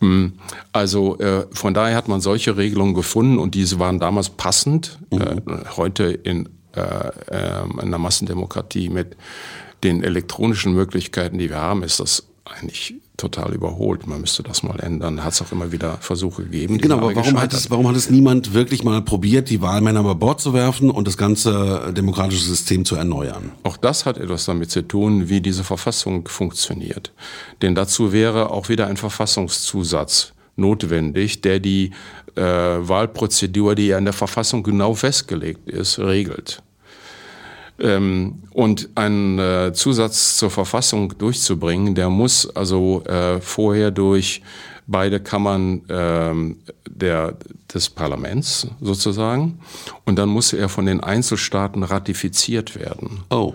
Hm, 0.00 0.34
also 0.72 1.18
äh, 1.18 1.46
von 1.52 1.72
daher 1.74 1.96
hat 1.96 2.08
man 2.08 2.20
solche 2.20 2.56
Regelungen 2.56 2.94
gefunden 2.94 3.38
und 3.38 3.54
diese 3.54 3.78
waren 3.78 3.98
damals 3.98 4.30
passend. 4.30 4.98
Mhm. 5.10 5.20
Äh, 5.20 5.36
heute 5.76 6.04
in, 6.04 6.48
äh, 6.74 6.80
äh, 6.80 7.62
in 7.62 7.80
einer 7.80 7.98
Massendemokratie 7.98 8.90
mit 8.90 9.16
den 9.82 10.02
elektronischen 10.02 10.74
Möglichkeiten, 10.74 11.38
die 11.38 11.48
wir 11.48 11.60
haben, 11.60 11.82
ist 11.82 12.00
das 12.00 12.26
eigentlich 12.44 12.96
total 13.22 13.54
überholt. 13.54 14.06
Man 14.06 14.20
müsste 14.20 14.42
das 14.42 14.62
mal 14.62 14.78
ändern. 14.80 15.24
Hat 15.24 15.32
es 15.32 15.42
auch 15.42 15.52
immer 15.52 15.70
wieder 15.70 15.98
Versuche 16.00 16.42
gegeben. 16.42 16.78
Genau, 16.78 16.96
aber 16.96 17.14
warum 17.14 17.40
hat, 17.40 17.52
es, 17.52 17.70
warum 17.70 17.88
hat 17.88 17.96
es 17.96 18.10
niemand 18.10 18.52
wirklich 18.52 18.82
mal 18.82 19.00
probiert, 19.02 19.48
die 19.48 19.62
Wahlmänner 19.62 20.00
über 20.00 20.16
Bord 20.16 20.40
zu 20.40 20.52
werfen 20.52 20.90
und 20.90 21.06
das 21.06 21.16
ganze 21.16 21.92
demokratische 21.96 22.42
System 22.42 22.84
zu 22.84 22.96
erneuern? 22.96 23.52
Auch 23.62 23.76
das 23.76 24.06
hat 24.06 24.18
etwas 24.18 24.44
damit 24.44 24.70
zu 24.70 24.82
tun, 24.82 25.28
wie 25.28 25.40
diese 25.40 25.62
Verfassung 25.62 26.26
funktioniert. 26.26 27.12
Denn 27.62 27.74
dazu 27.74 28.12
wäre 28.12 28.50
auch 28.50 28.68
wieder 28.68 28.88
ein 28.88 28.96
Verfassungszusatz 28.96 30.32
notwendig, 30.56 31.40
der 31.40 31.60
die 31.60 31.92
äh, 32.34 32.42
Wahlprozedur, 32.42 33.74
die 33.74 33.88
ja 33.88 33.98
in 33.98 34.04
der 34.04 34.14
Verfassung 34.14 34.62
genau 34.62 34.94
festgelegt 34.94 35.70
ist, 35.70 35.98
regelt. 35.98 36.62
Ähm, 37.82 38.44
und 38.52 38.90
einen 38.94 39.38
äh, 39.38 39.72
Zusatz 39.74 40.36
zur 40.36 40.50
Verfassung 40.50 41.18
durchzubringen, 41.18 41.94
der 41.94 42.10
muss 42.10 42.48
also 42.54 43.02
äh, 43.04 43.40
vorher 43.40 43.90
durch 43.90 44.40
beide 44.86 45.18
Kammern 45.20 45.82
ähm, 45.88 46.58
der, 46.88 47.34
des 47.72 47.90
Parlaments 47.90 48.68
sozusagen 48.80 49.58
und 50.04 50.16
dann 50.16 50.28
muss 50.28 50.52
er 50.52 50.68
von 50.68 50.86
den 50.86 51.00
Einzelstaaten 51.00 51.82
ratifiziert 51.82 52.78
werden. 52.78 53.22
Oh. 53.30 53.54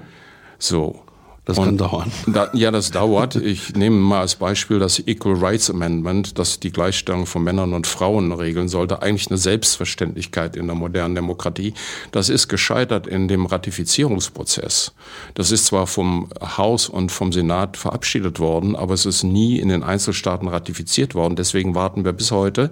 So. 0.59 1.06
Das 1.47 1.55
kann 1.55 1.77
dauern. 1.77 2.11
Da, 2.27 2.49
ja, 2.51 2.71
das 2.71 2.91
dauert. 2.91 3.37
Ich 3.37 3.73
nehme 3.73 3.95
mal 3.95 4.19
als 4.19 4.35
Beispiel 4.35 4.79
das 4.79 4.99
Equal 4.99 5.35
Rights 5.35 5.69
Amendment, 5.69 6.37
das 6.37 6.59
die 6.59 6.71
Gleichstellung 6.71 7.25
von 7.25 7.41
Männern 7.41 7.73
und 7.73 7.87
Frauen 7.87 8.33
regeln 8.33 8.67
sollte. 8.67 9.01
Eigentlich 9.01 9.29
eine 9.29 9.37
Selbstverständlichkeit 9.37 10.57
in 10.57 10.67
der 10.67 10.75
modernen 10.75 11.15
Demokratie. 11.15 11.73
Das 12.11 12.27
ist 12.27 12.49
gescheitert 12.49 13.07
in 13.07 13.29
dem 13.29 13.45
Ratifizierungsprozess. 13.45 14.91
Das 15.35 15.51
ist 15.51 15.67
zwar 15.67 15.87
vom 15.87 16.27
Haus 16.41 16.89
und 16.89 17.13
vom 17.13 17.31
Senat 17.31 17.77
verabschiedet 17.77 18.39
worden, 18.39 18.75
aber 18.75 18.93
es 18.93 19.05
ist 19.05 19.23
nie 19.23 19.57
in 19.57 19.69
den 19.69 19.83
Einzelstaaten 19.83 20.49
ratifiziert 20.49 21.15
worden. 21.15 21.37
Deswegen 21.37 21.75
warten 21.75 22.03
wir 22.03 22.11
bis 22.11 22.31
heute 22.31 22.71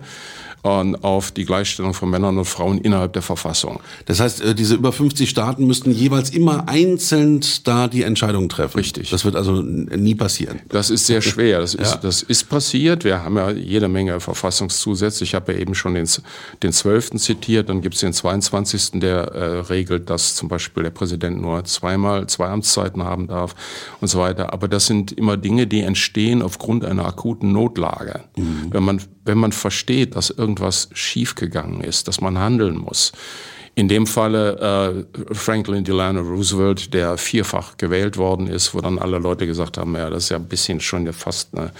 auf 0.66 1.32
die 1.32 1.46
Gleichstellung 1.46 1.94
von 1.94 2.10
Männern 2.10 2.38
und 2.38 2.46
Frauen 2.46 2.80
innerhalb 2.80 3.14
der 3.14 3.22
Verfassung. 3.22 3.80
Das 4.06 4.20
heißt, 4.20 4.42
äh, 4.42 4.56
diese 4.56 4.76
über 4.76 4.92
50 4.92 5.30
Staaten 5.30 5.68
müssten 5.68 5.92
jeweils 5.92 6.32
immer 6.32 6.68
einzeln 6.68 7.42
da 7.64 7.88
die 7.88 8.04
Entscheidung 8.04 8.50
treffen. 8.50 8.78
Richtig. 8.78 9.12
Das 9.12 9.26
wird 9.26 9.36
also 9.36 9.62
nie 9.62 10.16
passieren. 10.16 10.62
Das 10.70 10.90
ist 10.90 11.06
sehr 11.06 11.22
schwer. 11.22 11.60
Das 11.60 11.76
ist, 11.76 11.92
ja. 11.92 11.98
das 11.98 12.24
ist 12.24 12.50
passiert. 12.50 13.04
Wir 13.04 13.24
haben 13.24 13.38
ja 13.38 13.52
jede 13.52 13.88
Menge 13.88 14.20
Verfassungszusätze. 14.20 15.24
Ich 15.24 15.36
habe 15.36 15.54
ja 15.54 15.60
eben 15.60 15.76
schon 15.76 15.94
den, 15.94 16.08
den 16.64 16.74
12. 16.74 17.12
zitiert. 17.12 17.70
Dann 17.70 17.82
gibt 17.82 17.96
es 17.96 18.02
den 18.02 18.14
22. 18.14 19.00
der 19.00 19.18
äh, 19.34 19.60
regelt, 19.60 20.10
dass 20.10 20.36
zum 20.36 20.50
Beispiel 20.50 20.84
der 20.84 20.90
Präsident 20.90 21.40
nur 21.42 21.64
zweimal 21.66 22.28
zwei 22.28 22.48
Amtszeiten 22.48 23.04
haben 23.04 23.28
darf 23.28 23.56
und 24.02 24.08
so 24.08 24.20
weiter. 24.20 24.52
Aber 24.52 24.68
das 24.68 24.88
sind 24.88 25.12
immer 25.12 25.38
Dinge, 25.38 25.68
die 25.68 25.82
entstehen 25.82 26.42
aufgrund 26.42 26.86
einer 26.86 27.06
akuten 27.06 27.52
Notlage. 27.52 28.22
Mhm. 28.36 28.68
Wenn 28.72 28.84
man 28.84 29.02
wenn 29.26 29.38
man 29.38 29.52
versteht, 29.52 30.16
dass 30.16 30.30
irgendwas 30.30 30.90
schiefgegangen 30.94 31.82
ist, 31.82 32.08
dass 32.08 32.22
man 32.22 32.38
handeln 32.38 32.78
muss. 32.78 33.12
In 33.78 33.90
dem 33.90 34.08
Falle 34.08 35.06
äh, 35.12 35.34
Franklin 35.34 35.84
Delano 35.84 36.22
Roosevelt, 36.22 36.94
der 36.94 37.18
vierfach 37.18 37.76
gewählt 37.76 38.16
worden 38.16 38.48
ist, 38.48 38.74
wo 38.74 38.80
dann 38.80 39.00
alle 39.00 39.20
Leute 39.20 39.46
gesagt 39.46 39.78
haben, 39.78 39.96
ja, 39.96 40.10
das 40.10 40.26
ist 40.26 40.30
ja 40.30 40.38
ein 40.38 40.48
bisschen 40.48 40.80
schon 40.80 41.12
fast 41.12 41.54
eine 41.54 41.72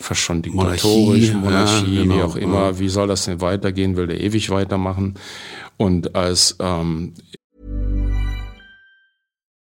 fast 0.00 0.20
schon 0.20 0.42
diktatorisch, 0.42 1.32
Monarchie, 1.32 1.34
Monarchie 1.34 1.94
ja, 1.96 2.02
genau, 2.02 2.16
wie 2.16 2.22
auch 2.22 2.36
immer. 2.36 2.64
Ja. 2.66 2.78
Wie 2.78 2.88
soll 2.88 3.08
das 3.08 3.24
denn 3.24 3.40
weitergehen? 3.40 3.96
Will 3.96 4.06
der 4.06 4.20
ewig 4.20 4.50
weitermachen? 4.50 5.14
Und 5.76 6.14
als 6.14 6.56
ähm 6.60 7.14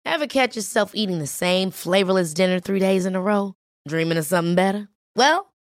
Ever 0.05 0.27
catch 0.27 0.55
yourself 0.55 0.93
eating 0.93 1.19
the 1.19 1.27
same 1.27 1.71
flavorless 1.71 2.33
dinner 2.33 2.62
three 2.62 2.79
days 2.79 3.05
in 3.05 3.15
a 3.15 3.19
row? 3.19 3.53
Dreaming 3.88 4.17
of 4.17 4.25
something 4.25 4.55
better? 4.55 4.89
Well, 5.15 5.52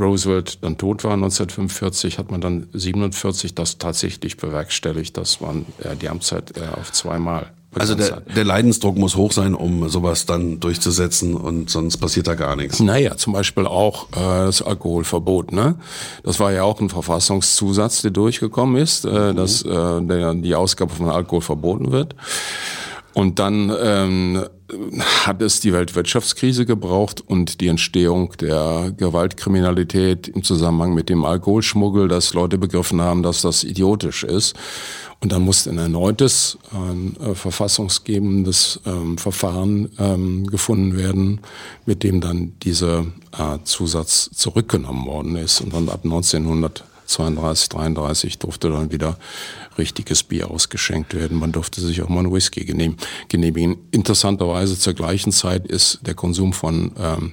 Roosevelt 0.00 0.58
dann 0.62 0.78
tot 0.78 1.04
war 1.04 1.14
1945, 1.14 2.18
hat 2.18 2.30
man 2.30 2.40
dann 2.40 2.68
47 2.72 3.54
das 3.54 3.78
tatsächlich 3.78 4.36
bewerkstelligt, 4.36 5.16
dass 5.16 5.40
man 5.40 5.66
äh, 5.82 5.96
die 5.96 6.08
Amtszeit 6.08 6.56
äh, 6.56 6.78
auf 6.78 6.92
zweimal 6.92 7.50
also 7.74 7.94
der, 7.94 8.22
der, 8.22 8.44
Leidensdruck 8.44 8.96
muss 8.96 9.14
hoch 9.14 9.30
sein, 9.30 9.54
um 9.54 9.88
sowas 9.88 10.24
dann 10.24 10.58
durchzusetzen 10.58 11.34
und 11.34 11.68
sonst 11.68 11.98
passiert 11.98 12.26
da 12.26 12.34
gar 12.34 12.56
nichts. 12.56 12.80
Naja, 12.80 13.16
zum 13.16 13.34
Beispiel 13.34 13.66
auch 13.66 14.08
äh, 14.12 14.46
das 14.46 14.62
Alkoholverbot. 14.62 15.52
Ne? 15.52 15.76
Das 16.22 16.40
war 16.40 16.50
ja 16.50 16.62
auch 16.62 16.80
ein 16.80 16.88
Verfassungszusatz, 16.88 18.02
der 18.02 18.10
durchgekommen 18.10 18.76
ist, 18.76 19.04
äh, 19.04 19.32
mhm. 19.32 19.36
dass 19.36 19.62
äh, 19.62 20.02
der, 20.02 20.34
die 20.34 20.54
Ausgabe 20.54 20.94
von 20.94 21.10
Alkohol 21.10 21.42
verboten 21.42 21.92
wird. 21.92 22.16
Und 23.12 23.38
dann 23.38 23.72
ähm, 23.80 24.44
hat 25.24 25.40
es 25.40 25.60
die 25.60 25.72
Weltwirtschaftskrise 25.72 26.66
gebraucht 26.66 27.22
und 27.26 27.60
die 27.60 27.68
Entstehung 27.68 28.34
der 28.40 28.92
Gewaltkriminalität 28.96 30.28
im 30.28 30.42
Zusammenhang 30.42 30.94
mit 30.94 31.08
dem 31.08 31.24
Alkoholschmuggel, 31.24 32.08
dass 32.08 32.34
Leute 32.34 32.58
begriffen 32.58 33.00
haben, 33.00 33.22
dass 33.22 33.42
das 33.42 33.64
idiotisch 33.64 34.24
ist. 34.24 34.54
Und 35.20 35.32
dann 35.32 35.42
musste 35.42 35.70
ein 35.70 35.78
erneutes 35.78 36.58
äh, 36.72 37.34
verfassungsgebendes 37.34 38.80
ähm, 38.86 39.18
Verfahren 39.18 39.90
ähm, 39.98 40.46
gefunden 40.46 40.96
werden, 40.96 41.40
mit 41.86 42.04
dem 42.04 42.20
dann 42.20 42.52
dieser 42.62 43.00
äh, 43.36 43.58
Zusatz 43.64 44.30
zurückgenommen 44.32 45.06
worden 45.06 45.34
ist. 45.36 45.60
Und 45.60 45.74
dann 45.74 45.88
ab 45.88 46.04
1932, 47.08 47.68
33 47.70 48.38
durfte 48.38 48.70
dann 48.70 48.92
wieder 48.92 49.18
richtiges 49.78 50.22
Bier 50.22 50.50
ausgeschenkt 50.50 51.14
werden. 51.14 51.38
Man 51.38 51.52
durfte 51.52 51.80
sich 51.80 52.02
auch 52.02 52.08
mal 52.08 52.20
einen 52.20 52.32
Whisky 52.32 52.64
genehmigen. 52.64 53.78
Interessanterweise 53.90 54.78
zur 54.78 54.92
gleichen 54.92 55.32
Zeit 55.32 55.66
ist 55.66 56.00
der 56.02 56.14
Konsum 56.14 56.52
von 56.52 56.92
ähm, 56.98 57.32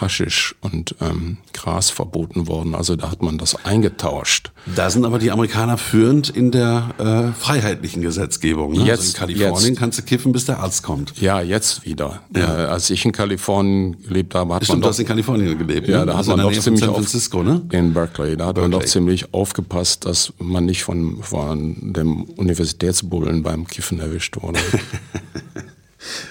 Haschisch 0.00 0.54
und 0.60 0.94
ähm, 1.00 1.38
Gras 1.52 1.90
verboten 1.90 2.46
worden. 2.46 2.74
Also 2.74 2.94
da 2.96 3.10
hat 3.10 3.22
man 3.22 3.38
das 3.38 3.64
eingetauscht. 3.64 4.52
Da 4.76 4.90
sind 4.90 5.04
aber 5.04 5.18
die 5.18 5.30
Amerikaner 5.30 5.78
führend 5.78 6.28
in 6.30 6.50
der 6.50 7.32
äh, 7.34 7.40
freiheitlichen 7.40 8.02
Gesetzgebung. 8.02 8.72
Ne? 8.72 8.84
Jetzt, 8.84 9.00
also 9.20 9.32
in 9.32 9.38
Kalifornien 9.38 9.68
jetzt. 9.70 9.78
kannst 9.78 9.98
du 9.98 10.02
kiffen, 10.02 10.32
bis 10.32 10.44
der 10.44 10.60
Arzt 10.60 10.82
kommt. 10.82 11.18
Ja, 11.20 11.40
jetzt 11.40 11.84
wieder. 11.84 12.20
Ja. 12.36 12.64
Äh, 12.64 12.66
als 12.68 12.90
ich 12.90 13.04
in 13.04 13.12
Kalifornien 13.12 13.96
gelebt 14.02 14.34
habe, 14.34 14.54
hat 14.54 14.64
Stimmt, 14.64 14.76
man 14.76 14.80
du 14.82 14.84
doch, 14.86 14.90
hast 14.90 14.98
in 15.00 15.06
Kalifornien 15.06 15.58
gelebt. 15.58 15.88
ja, 15.88 16.00
ne? 16.00 16.06
da 16.06 16.12
hat 16.12 16.18
Also 16.18 16.36
man 16.36 16.40
doch 16.40 16.52
ziemlich 16.60 16.80
San 16.80 16.88
auf, 16.90 16.96
Francisco, 16.96 17.42
ne? 17.42 17.62
in 17.72 17.92
Berkeley, 17.94 18.36
da 18.36 18.46
hat 18.46 18.56
man 18.56 18.70
doch 18.70 18.78
Berkeley. 18.80 18.92
ziemlich 18.92 19.34
aufgepasst, 19.34 20.04
dass 20.06 20.32
man 20.38 20.64
nicht 20.66 20.84
von, 20.84 21.22
von 21.22 21.92
dem 21.92 22.22
Universitätsbullen 22.24 23.42
beim 23.42 23.66
Kiffen 23.66 23.98
erwischt 24.00 24.36
wurde. 24.40 24.60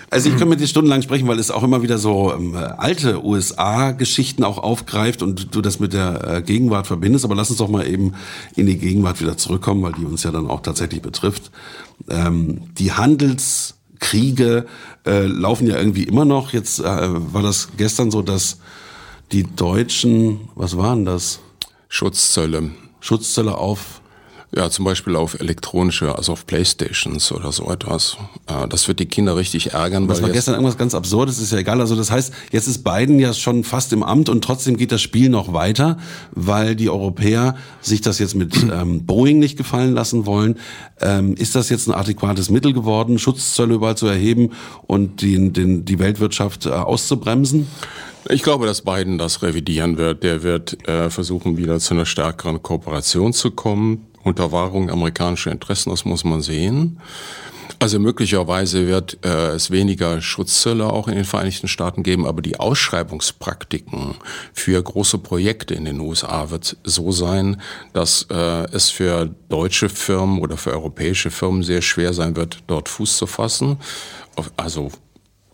Also 0.10 0.30
ich 0.30 0.36
könnte 0.36 0.50
mit 0.50 0.62
dir 0.62 0.68
stundenlang 0.68 1.02
sprechen, 1.02 1.28
weil 1.28 1.40
es 1.40 1.52
auch 1.52 1.64
immer 1.64 1.82
wieder 1.82 1.98
so 1.98 2.34
ähm, 2.34 2.56
alte 2.56 3.24
USA-Geschichten 3.24 4.44
auch 4.44 4.58
aufgreift 4.58 5.22
und 5.22 5.54
du 5.54 5.62
das 5.62 5.80
mit 5.80 5.94
der 5.94 6.36
äh, 6.36 6.42
Gegenwart 6.42 6.88
verbindest. 6.88 7.26
Aber 7.26 7.36
lass 7.36 7.50
uns 7.50 7.60
doch 7.60 7.68
mal 7.68 7.86
eben 7.86 8.14
in 8.56 8.66
die 8.66 8.78
Gegenwart 8.78 9.20
wieder 9.20 9.38
zurückkommen, 9.38 9.84
weil 9.84 9.94
die 9.94 10.06
uns 10.06 10.24
ja 10.24 10.32
dann 10.32 10.48
auch 10.48 10.62
tatsächlich 10.62 11.02
betrifft. 11.02 11.52
Ähm, 12.10 12.62
die 12.78 12.94
Handelskriege 12.94 14.66
äh, 15.06 15.26
laufen 15.26 15.68
ja 15.68 15.78
irgendwie 15.78 16.04
immer 16.04 16.26
noch. 16.26 16.54
Jetzt 16.54 16.80
äh, 16.80 16.84
war 16.84 17.44
das 17.44 17.70
gestern 17.76 18.10
so, 18.10 18.22
dass 18.22 18.60
die 19.34 19.44
Deutschen, 19.44 20.50
was 20.56 20.78
waren 20.78 21.04
das? 21.04 21.40
Schutzzölle. 21.90 22.72
Schutzzölle 23.02 23.58
auf 23.58 24.02
Ja, 24.56 24.70
zum 24.70 24.86
Beispiel 24.86 25.18
auf 25.18 25.40
elektronische, 25.42 26.16
also 26.16 26.32
auf 26.32 26.48
Playstations 26.48 27.34
oder 27.34 27.52
so 27.52 27.70
etwas. 27.70 28.16
Äh, 28.48 28.68
Das 28.70 28.88
wird 28.88 29.00
die 29.00 29.06
Kinder 29.06 29.36
richtig 29.36 29.74
ärgern. 29.74 30.08
Das 30.08 30.22
war 30.22 30.30
gestern 30.30 30.54
irgendwas 30.54 30.78
ganz 30.78 30.96
Absurdes, 30.96 31.38
ist 31.40 31.52
ja 31.52 31.58
egal. 31.58 31.82
Also 31.82 31.98
das 31.98 32.12
heißt, 32.12 32.34
jetzt 32.52 32.68
ist 32.68 32.84
Biden 32.84 33.20
ja 33.20 33.34
schon 33.34 33.66
fast 33.66 33.92
im 33.92 34.04
Amt 34.04 34.30
und 34.30 34.44
trotzdem 34.44 34.78
geht 34.78 34.94
das 34.94 35.02
Spiel 35.02 35.30
noch 35.30 35.52
weiter, 35.52 35.98
weil 36.32 36.78
die 36.78 36.90
Europäer 36.90 37.56
sich 37.82 38.00
das 38.00 38.20
jetzt 38.20 38.36
mit 38.36 38.56
ähm, 38.72 39.06
Boeing 39.06 39.38
nicht 39.38 39.58
gefallen 39.58 39.94
lassen 39.94 40.26
wollen. 40.26 40.58
Ähm, 41.02 41.36
ist 41.36 41.56
das 41.56 41.68
jetzt 41.70 41.88
ein 41.90 41.94
adäquates 41.94 42.50
Mittel 42.50 42.72
geworden, 42.72 43.20
Schutzzölle 43.20 43.76
überall 43.76 43.98
zu 43.98 44.08
erheben 44.08 44.52
und 44.88 45.22
die, 45.22 45.52
den, 45.52 45.84
die 45.84 46.00
Weltwirtschaft 46.00 46.66
äh, 46.66 46.70
auszubremsen? 46.70 47.68
Ich 48.30 48.44
glaube, 48.44 48.66
dass 48.66 48.82
Biden 48.82 49.18
das 49.18 49.42
revidieren 49.42 49.98
wird. 49.98 50.24
Der 50.24 50.44
wird 50.44 50.88
äh, 50.88 51.10
versuchen, 51.10 51.58
wieder 51.58 51.80
zu 51.80 51.94
einer 51.94 52.06
stärkeren 52.06 52.62
Kooperation 52.62 53.34
zu 53.34 53.52
kommen. 53.52 54.08
Unter 54.28 54.52
Wahrung 54.52 54.90
amerikanischer 54.90 55.54
Interessen, 55.54 55.90
das 55.90 56.04
muss 56.04 56.26
man 56.26 56.42
sehen. 56.42 57.00
Also 57.80 57.98
möglicherweise 57.98 58.86
wird 58.86 59.20
äh, 59.24 59.52
es 59.52 59.72
weniger 59.72 60.20
Schutzzölle 60.20 60.86
auch 60.92 61.08
in 61.08 61.16
den 61.16 61.24
Vereinigten 61.24 61.70
Staaten 61.70 62.04
geben, 62.04 62.26
aber 62.26 62.42
die 62.42 62.60
Ausschreibungspraktiken 62.60 64.16
für 64.52 64.84
große 64.84 65.20
Projekte 65.20 65.76
in 65.76 65.86
den 65.86 66.02
USA 66.02 66.50
wird 66.50 66.76
so 66.84 67.14
sein, 67.14 67.62
dass 67.94 68.28
äh, 68.30 68.66
es 68.74 68.90
für 68.90 69.34
deutsche 69.48 69.88
Firmen 69.88 70.40
oder 70.40 70.58
für 70.58 70.74
europäische 70.74 71.32
Firmen 71.32 71.64
sehr 71.64 71.82
schwer 71.82 72.12
sein 72.12 72.36
wird, 72.36 72.58
dort 72.68 72.90
Fuß 72.90 73.16
zu 73.16 73.28
fassen. 73.28 73.78
Also 74.58 74.92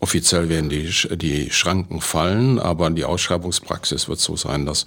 Offiziell 0.00 0.50
werden 0.50 0.68
die, 0.68 0.90
die 1.16 1.50
Schranken 1.50 2.02
fallen, 2.02 2.58
aber 2.58 2.90
die 2.90 3.06
Ausschreibungspraxis 3.06 4.06
wird 4.06 4.20
so 4.20 4.36
sein, 4.36 4.66
dass 4.66 4.84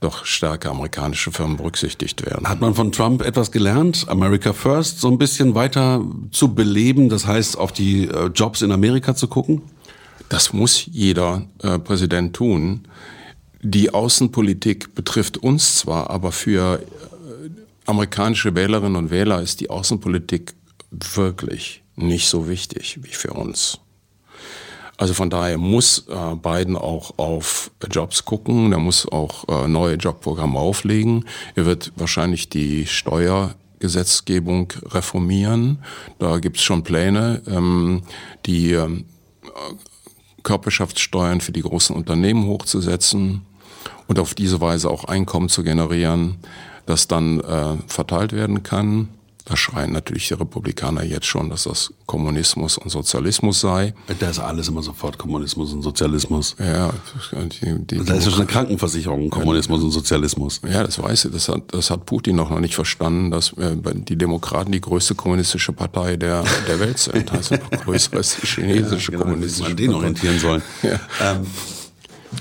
doch 0.00 0.24
stärker 0.24 0.70
amerikanische 0.70 1.30
Firmen 1.30 1.58
berücksichtigt 1.58 2.24
werden. 2.24 2.48
Hat 2.48 2.60
man 2.60 2.74
von 2.74 2.90
Trump 2.90 3.22
etwas 3.22 3.52
gelernt, 3.52 4.06
America 4.08 4.54
First 4.54 5.00
so 5.00 5.08
ein 5.08 5.18
bisschen 5.18 5.54
weiter 5.54 6.02
zu 6.30 6.54
beleben, 6.54 7.10
das 7.10 7.26
heißt 7.26 7.58
auf 7.58 7.72
die 7.72 8.08
äh, 8.08 8.26
Jobs 8.34 8.62
in 8.62 8.72
Amerika 8.72 9.14
zu 9.14 9.28
gucken? 9.28 9.62
Das 10.30 10.52
muss 10.52 10.86
jeder 10.86 11.42
äh, 11.62 11.78
Präsident 11.78 12.34
tun. 12.34 12.86
Die 13.62 13.92
Außenpolitik 13.92 14.94
betrifft 14.94 15.36
uns 15.36 15.76
zwar, 15.76 16.08
aber 16.08 16.32
für 16.32 16.80
äh, 16.80 16.84
amerikanische 17.84 18.54
Wählerinnen 18.54 18.96
und 18.96 19.10
Wähler 19.10 19.42
ist 19.42 19.60
die 19.60 19.68
Außenpolitik 19.68 20.54
wirklich 20.90 21.82
nicht 21.96 22.28
so 22.28 22.48
wichtig 22.48 23.00
wie 23.02 23.12
für 23.12 23.32
uns. 23.32 23.80
Also 25.00 25.14
von 25.14 25.30
daher 25.30 25.56
muss 25.56 26.04
äh, 26.08 26.34
Biden 26.36 26.76
auch 26.76 27.14
auf 27.16 27.70
Jobs 27.90 28.26
gucken, 28.26 28.70
er 28.70 28.80
muss 28.80 29.10
auch 29.10 29.48
äh, 29.48 29.66
neue 29.66 29.94
Jobprogramme 29.94 30.58
auflegen. 30.58 31.24
Er 31.54 31.64
wird 31.64 31.90
wahrscheinlich 31.96 32.50
die 32.50 32.84
Steuergesetzgebung 32.84 34.74
reformieren. 34.84 35.78
Da 36.18 36.36
gibt 36.36 36.58
es 36.58 36.62
schon 36.64 36.84
Pläne, 36.84 37.40
ähm, 37.46 38.02
die 38.44 38.72
ähm, 38.72 39.06
Körperschaftssteuern 40.42 41.40
für 41.40 41.52
die 41.52 41.62
großen 41.62 41.96
Unternehmen 41.96 42.44
hochzusetzen 42.44 43.46
und 44.06 44.18
auf 44.18 44.34
diese 44.34 44.60
Weise 44.60 44.90
auch 44.90 45.04
Einkommen 45.04 45.48
zu 45.48 45.62
generieren, 45.62 46.36
das 46.84 47.08
dann 47.08 47.40
äh, 47.40 47.78
verteilt 47.86 48.34
werden 48.34 48.62
kann. 48.64 49.08
Da 49.50 49.56
schreien 49.56 49.90
natürlich 49.90 50.28
die 50.28 50.34
Republikaner 50.34 51.02
jetzt 51.02 51.26
schon, 51.26 51.50
dass 51.50 51.64
das 51.64 51.92
Kommunismus 52.06 52.78
und 52.78 52.88
Sozialismus 52.88 53.60
sei. 53.60 53.94
Da 54.20 54.30
ist 54.30 54.38
alles 54.38 54.68
immer 54.68 54.80
sofort 54.80 55.18
Kommunismus 55.18 55.72
und 55.72 55.82
Sozialismus. 55.82 56.54
Ja, 56.60 56.90
die, 57.32 57.84
die 57.84 57.96
Da 58.04 58.14
ist 58.14 58.26
ja 58.26 58.30
schon 58.30 58.42
eine 58.42 58.46
Krankenversicherung, 58.46 59.28
Kommunismus 59.28 59.82
und 59.82 59.90
Sozialismus. 59.90 60.60
ja, 60.70 60.84
das 60.84 61.02
weiß 61.02 61.24
ich. 61.24 61.32
Das 61.32 61.48
hat, 61.48 61.62
das 61.74 61.90
hat 61.90 62.06
Putin 62.06 62.36
noch 62.36 62.56
nicht 62.60 62.76
verstanden, 62.76 63.32
dass 63.32 63.52
äh, 63.54 63.74
die 64.08 64.14
Demokraten 64.16 64.70
die 64.70 64.80
größte 64.80 65.16
kommunistische 65.16 65.72
Partei 65.72 66.16
der, 66.16 66.44
der 66.68 66.78
Welt 66.78 66.98
sind. 66.98 67.32
Also 67.32 67.56
größer 67.84 68.18
als 68.18 68.36
die 68.40 68.46
chinesische 68.46 69.10
Genau, 69.10 69.24
kommunistische 69.24 69.70
an 69.70 69.76
den 69.76 69.86
Partei. 69.88 69.98
orientieren 69.98 70.38
sollen. 70.38 70.62
Ja. 70.84 71.00
Ähm, 71.20 71.44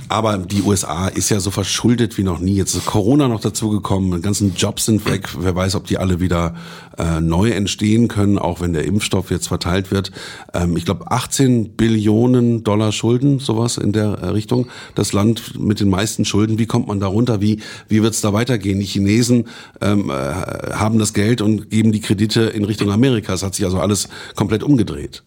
aber 0.07 0.37
die 0.37 0.61
USA 0.61 1.07
ist 1.07 1.29
ja 1.29 1.39
so 1.39 1.51
verschuldet 1.51 2.17
wie 2.17 2.23
noch 2.23 2.39
nie. 2.39 2.55
Jetzt 2.55 2.75
ist 2.75 2.85
Corona 2.85 3.27
noch 3.27 3.41
dazugekommen, 3.41 4.11
die 4.11 4.21
ganzen 4.21 4.53
Jobs 4.55 4.85
sind 4.85 5.05
weg. 5.09 5.29
Wer 5.39 5.55
weiß, 5.55 5.75
ob 5.75 5.87
die 5.87 5.97
alle 5.97 6.19
wieder 6.19 6.55
äh, 6.97 7.21
neu 7.21 7.51
entstehen 7.51 8.07
können, 8.07 8.37
auch 8.37 8.61
wenn 8.61 8.73
der 8.73 8.85
Impfstoff 8.85 9.31
jetzt 9.31 9.47
verteilt 9.47 9.91
wird. 9.91 10.11
Ähm, 10.53 10.77
ich 10.77 10.85
glaube, 10.85 11.11
18 11.11 11.75
Billionen 11.75 12.63
Dollar 12.63 12.91
Schulden, 12.91 13.39
sowas 13.39 13.77
in 13.77 13.91
der 13.91 14.19
äh, 14.19 14.25
Richtung. 14.27 14.67
Das 14.95 15.13
Land 15.13 15.59
mit 15.59 15.79
den 15.79 15.89
meisten 15.89 16.25
Schulden. 16.25 16.59
Wie 16.59 16.67
kommt 16.67 16.87
man 16.87 16.99
da 16.99 17.07
runter? 17.07 17.41
Wie, 17.41 17.59
wie 17.87 18.03
wird 18.03 18.13
es 18.13 18.21
da 18.21 18.33
weitergehen? 18.33 18.79
Die 18.79 18.85
Chinesen 18.85 19.47
ähm, 19.81 20.09
äh, 20.09 20.13
haben 20.13 20.99
das 20.99 21.13
Geld 21.13 21.41
und 21.41 21.69
geben 21.69 21.91
die 21.91 22.01
Kredite 22.01 22.41
in 22.41 22.65
Richtung 22.65 22.91
Amerika. 22.91 23.33
Es 23.33 23.43
hat 23.43 23.55
sich 23.55 23.65
also 23.65 23.79
alles 23.79 24.07
komplett 24.35 24.63
umgedreht. 24.63 25.23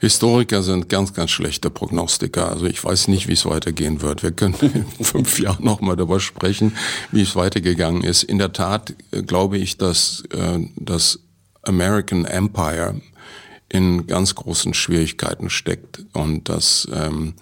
Historiker 0.00 0.62
sind 0.62 0.88
ganz, 0.88 1.12
ganz 1.12 1.30
schlechte 1.30 1.68
Prognostiker. 1.68 2.50
Also 2.50 2.64
ich 2.64 2.82
weiß 2.82 3.08
nicht, 3.08 3.28
wie 3.28 3.34
es 3.34 3.44
weitergehen 3.44 4.00
wird. 4.00 4.22
Wir 4.22 4.32
können 4.32 4.54
in 4.98 5.04
fünf 5.04 5.38
Jahren 5.38 5.62
nochmal 5.62 5.96
darüber 5.96 6.20
sprechen, 6.20 6.74
wie 7.12 7.20
es 7.20 7.36
weitergegangen 7.36 8.02
ist. 8.02 8.22
In 8.22 8.38
der 8.38 8.52
Tat 8.52 8.94
äh, 9.10 9.22
glaube 9.22 9.58
ich, 9.58 9.76
dass 9.76 10.24
äh, 10.32 10.60
das 10.76 11.20
American 11.62 12.24
Empire 12.24 13.00
in 13.68 14.06
ganz 14.06 14.34
großen 14.34 14.72
Schwierigkeiten 14.72 15.50
steckt 15.50 16.04
und 16.14 16.48
dass 16.48 16.88
ähm, 16.92 17.34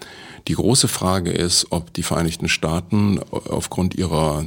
die 0.49 0.55
große 0.55 0.89
Frage 0.89 1.31
ist, 1.31 1.69
ob 1.71 1.95
die 1.95 2.03
Vereinigten 2.03 2.49
Staaten 2.49 3.21
aufgrund 3.31 3.95
ihrer 3.95 4.47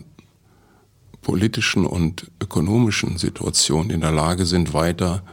politischen 1.21 1.85
und 1.85 2.29
ökonomischen 2.41 3.17
Situation 3.17 3.89
in 3.89 4.01
der 4.01 4.11
Lage 4.11 4.45
sind, 4.45 4.73
weiter 4.73 5.23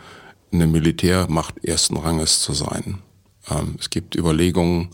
eine 0.52 0.66
Militärmacht 0.66 1.64
ersten 1.64 1.96
Ranges 1.96 2.40
zu 2.40 2.52
sein. 2.52 2.98
Ähm, 3.50 3.76
es 3.78 3.90
gibt 3.90 4.14
Überlegungen 4.14 4.90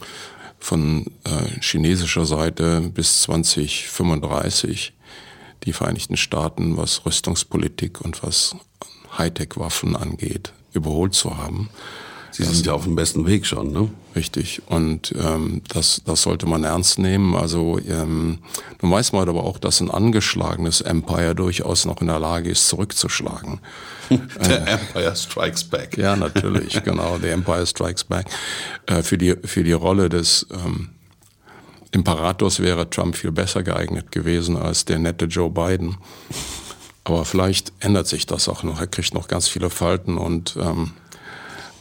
von 0.59 1.07
äh, 1.25 1.61
chinesischer 1.61 2.27
Seite 2.27 2.81
bis 2.81 3.23
2035 3.23 4.93
die 5.65 5.73
Vereinigten 5.73 6.17
Staaten, 6.17 6.77
was 6.77 7.07
Rüstungspolitik 7.07 8.01
und 8.01 8.23
was 8.23 8.57
Hightech-Waffen 9.17 9.97
angeht, 9.97 10.53
überholt 10.73 11.15
zu 11.15 11.37
haben. 11.37 11.71
Sie 12.37 12.43
sind 12.43 12.67
ja 12.67 12.73
auf 12.73 12.83
dem 12.83 12.97
besten 12.97 13.27
Weg 13.27 13.47
schon, 13.47 13.71
ne? 13.71 13.89
Richtig. 14.17 14.63
Und 14.67 15.15
ähm, 15.17 15.63
das, 15.69 16.03
das 16.05 16.23
sollte 16.23 16.47
man 16.47 16.65
ernst 16.65 16.99
nehmen. 16.99 17.37
Also 17.37 17.79
ähm, 17.79 18.41
nun 18.83 18.91
weiß 18.91 19.13
man 19.13 19.29
aber 19.29 19.45
auch, 19.45 19.57
dass 19.57 19.81
ein 19.81 19.89
angeschlagenes 19.89 20.81
Empire 20.81 21.37
durchaus 21.37 21.85
noch 21.85 22.01
in 22.01 22.09
der 22.09 22.19
Lage 22.19 22.51
ist, 22.51 22.67
zurückzuschlagen. 22.67 23.61
Der 24.11 24.67
Empire 24.67 25.15
Strikes 25.15 25.63
Back. 25.63 25.97
Ja, 25.97 26.17
natürlich, 26.17 26.83
genau. 26.85 27.19
The 27.23 27.29
Empire 27.29 27.67
Strikes 27.69 28.03
Back. 28.03 28.27
Äh, 28.87 29.05
für, 29.05 29.17
die, 29.17 29.37
für 29.45 29.63
die 29.63 29.73
Rolle 29.73 30.09
des 30.09 30.45
ähm, 30.51 30.89
Imperators 31.93 32.59
wäre 32.59 32.91
Trump 32.91 33.15
viel 33.15 33.31
besser 33.31 33.63
geeignet 33.63 34.11
gewesen 34.11 34.57
als 34.57 34.85
der 34.85 34.99
nette 34.99 35.27
Joe 35.27 35.51
Biden. 35.51 35.99
Aber 37.05 37.25
vielleicht 37.25 37.73
ändert 37.79 38.09
sich 38.09 38.27
das 38.27 38.49
auch 38.49 38.65
noch. 38.65 38.81
Er 38.81 38.89
kriegt 38.89 39.15
noch 39.15 39.29
ganz 39.29 39.47
viele 39.47 39.71
Falten 39.71 40.19
und 40.19 40.57
ähm, 40.61 40.95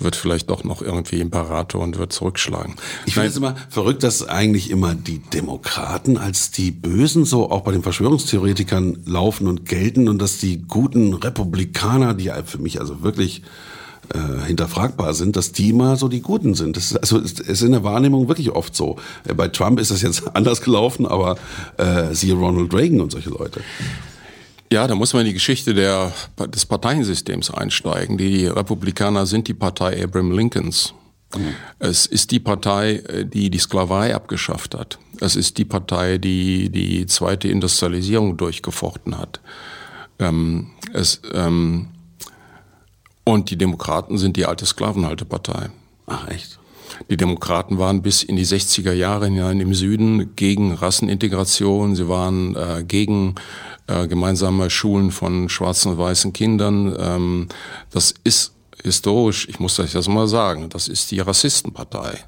wird 0.03 0.15
vielleicht 0.15 0.49
doch 0.49 0.63
noch 0.63 0.81
irgendwie 0.81 1.19
Imperator 1.19 1.81
und 1.81 1.97
wird 1.97 2.13
zurückschlagen. 2.13 2.75
Ich 3.05 3.13
finde 3.13 3.29
es 3.29 3.37
immer 3.37 3.55
verrückt, 3.69 4.03
dass 4.03 4.27
eigentlich 4.27 4.69
immer 4.69 4.95
die 4.95 5.19
Demokraten 5.19 6.17
als 6.17 6.51
die 6.51 6.71
Bösen 6.71 7.25
so 7.25 7.49
auch 7.49 7.61
bei 7.61 7.71
den 7.71 7.83
Verschwörungstheoretikern 7.83 9.03
laufen 9.05 9.47
und 9.47 9.65
gelten 9.65 10.07
und 10.09 10.21
dass 10.21 10.37
die 10.37 10.63
guten 10.67 11.13
Republikaner, 11.13 12.13
die 12.13 12.31
für 12.45 12.59
mich 12.59 12.79
also 12.79 13.03
wirklich 13.03 13.43
äh, 14.13 14.45
hinterfragbar 14.47 15.13
sind, 15.13 15.35
dass 15.35 15.53
die 15.53 15.69
immer 15.69 15.95
so 15.95 16.07
die 16.07 16.21
Guten 16.21 16.55
sind. 16.55 16.75
Das 16.75 16.91
ist, 16.91 16.97
also 16.97 17.19
es 17.19 17.39
ist 17.39 17.61
in 17.61 17.71
der 17.71 17.83
Wahrnehmung 17.83 18.27
wirklich 18.27 18.51
oft 18.51 18.75
so. 18.75 18.97
Äh, 19.27 19.33
bei 19.33 19.47
Trump 19.47 19.79
ist 19.79 19.91
das 19.91 20.01
jetzt 20.01 20.23
anders 20.35 20.61
gelaufen, 20.61 21.05
aber 21.05 21.37
äh, 21.77 22.13
siehe 22.13 22.33
Ronald 22.33 22.73
Reagan 22.73 23.01
und 23.01 23.11
solche 23.11 23.29
Leute. 23.29 23.61
Ja, 24.73 24.87
da 24.87 24.95
muss 24.95 25.13
man 25.13 25.19
in 25.19 25.27
die 25.27 25.33
Geschichte 25.33 25.75
der, 25.75 26.11
des 26.47 26.65
Parteiensystems 26.65 27.51
einsteigen. 27.51 28.17
Die 28.17 28.47
Republikaner 28.47 29.27
sind 29.27 29.47
die 29.47 29.53
Partei 29.53 30.03
Abraham 30.03 30.31
Lincolns. 30.31 30.95
Mhm. 31.35 31.53
Es 31.77 32.07
ist 32.07 32.31
die 32.31 32.39
Partei, 32.39 32.95
äh, 32.95 33.23
die 33.23 33.51
die 33.51 33.59
Sklaverei 33.59 34.15
abgeschafft 34.15 34.73
hat. 34.73 34.97
Es 35.21 35.35
ist 35.35 35.59
die 35.59 35.65
Partei, 35.65 36.17
die 36.17 36.71
die 36.71 37.05
zweite 37.05 37.49
Industrialisierung 37.49 38.35
durchgefochten 38.35 39.15
hat. 39.19 39.41
Ähm, 40.17 40.71
es, 40.91 41.21
ähm, 41.35 41.89
und 43.25 43.51
die 43.51 43.59
Demokraten 43.59 44.17
sind 44.17 44.37
die 44.37 44.47
alte 44.47 44.65
Sklavenhaltepartei. 44.65 45.69
Ach 46.07 46.27
echt? 46.29 46.57
Die 47.09 47.17
Demokraten 47.17 47.77
waren 47.77 48.01
bis 48.01 48.23
in 48.23 48.35
die 48.35 48.45
60er 48.45 48.93
Jahre 48.93 49.25
hinein 49.25 49.59
im 49.59 49.73
Süden 49.73 50.35
gegen 50.35 50.73
Rassenintegration. 50.73 51.95
Sie 51.95 52.07
waren 52.07 52.55
äh, 52.55 52.83
gegen 52.87 53.35
äh, 53.87 54.07
gemeinsame 54.07 54.69
Schulen 54.69 55.11
von 55.11 55.49
schwarzen 55.49 55.93
und 55.93 55.97
weißen 55.97 56.33
Kindern. 56.33 56.95
Ähm, 56.97 57.47
das 57.91 58.13
ist 58.23 58.53
historisch, 58.81 59.47
ich 59.49 59.59
muss 59.59 59.79
euch 59.79 59.93
das 59.93 60.07
mal 60.07 60.27
sagen, 60.27 60.69
das 60.69 60.87
ist 60.87 61.11
die 61.11 61.19
Rassistenpartei. 61.19 62.19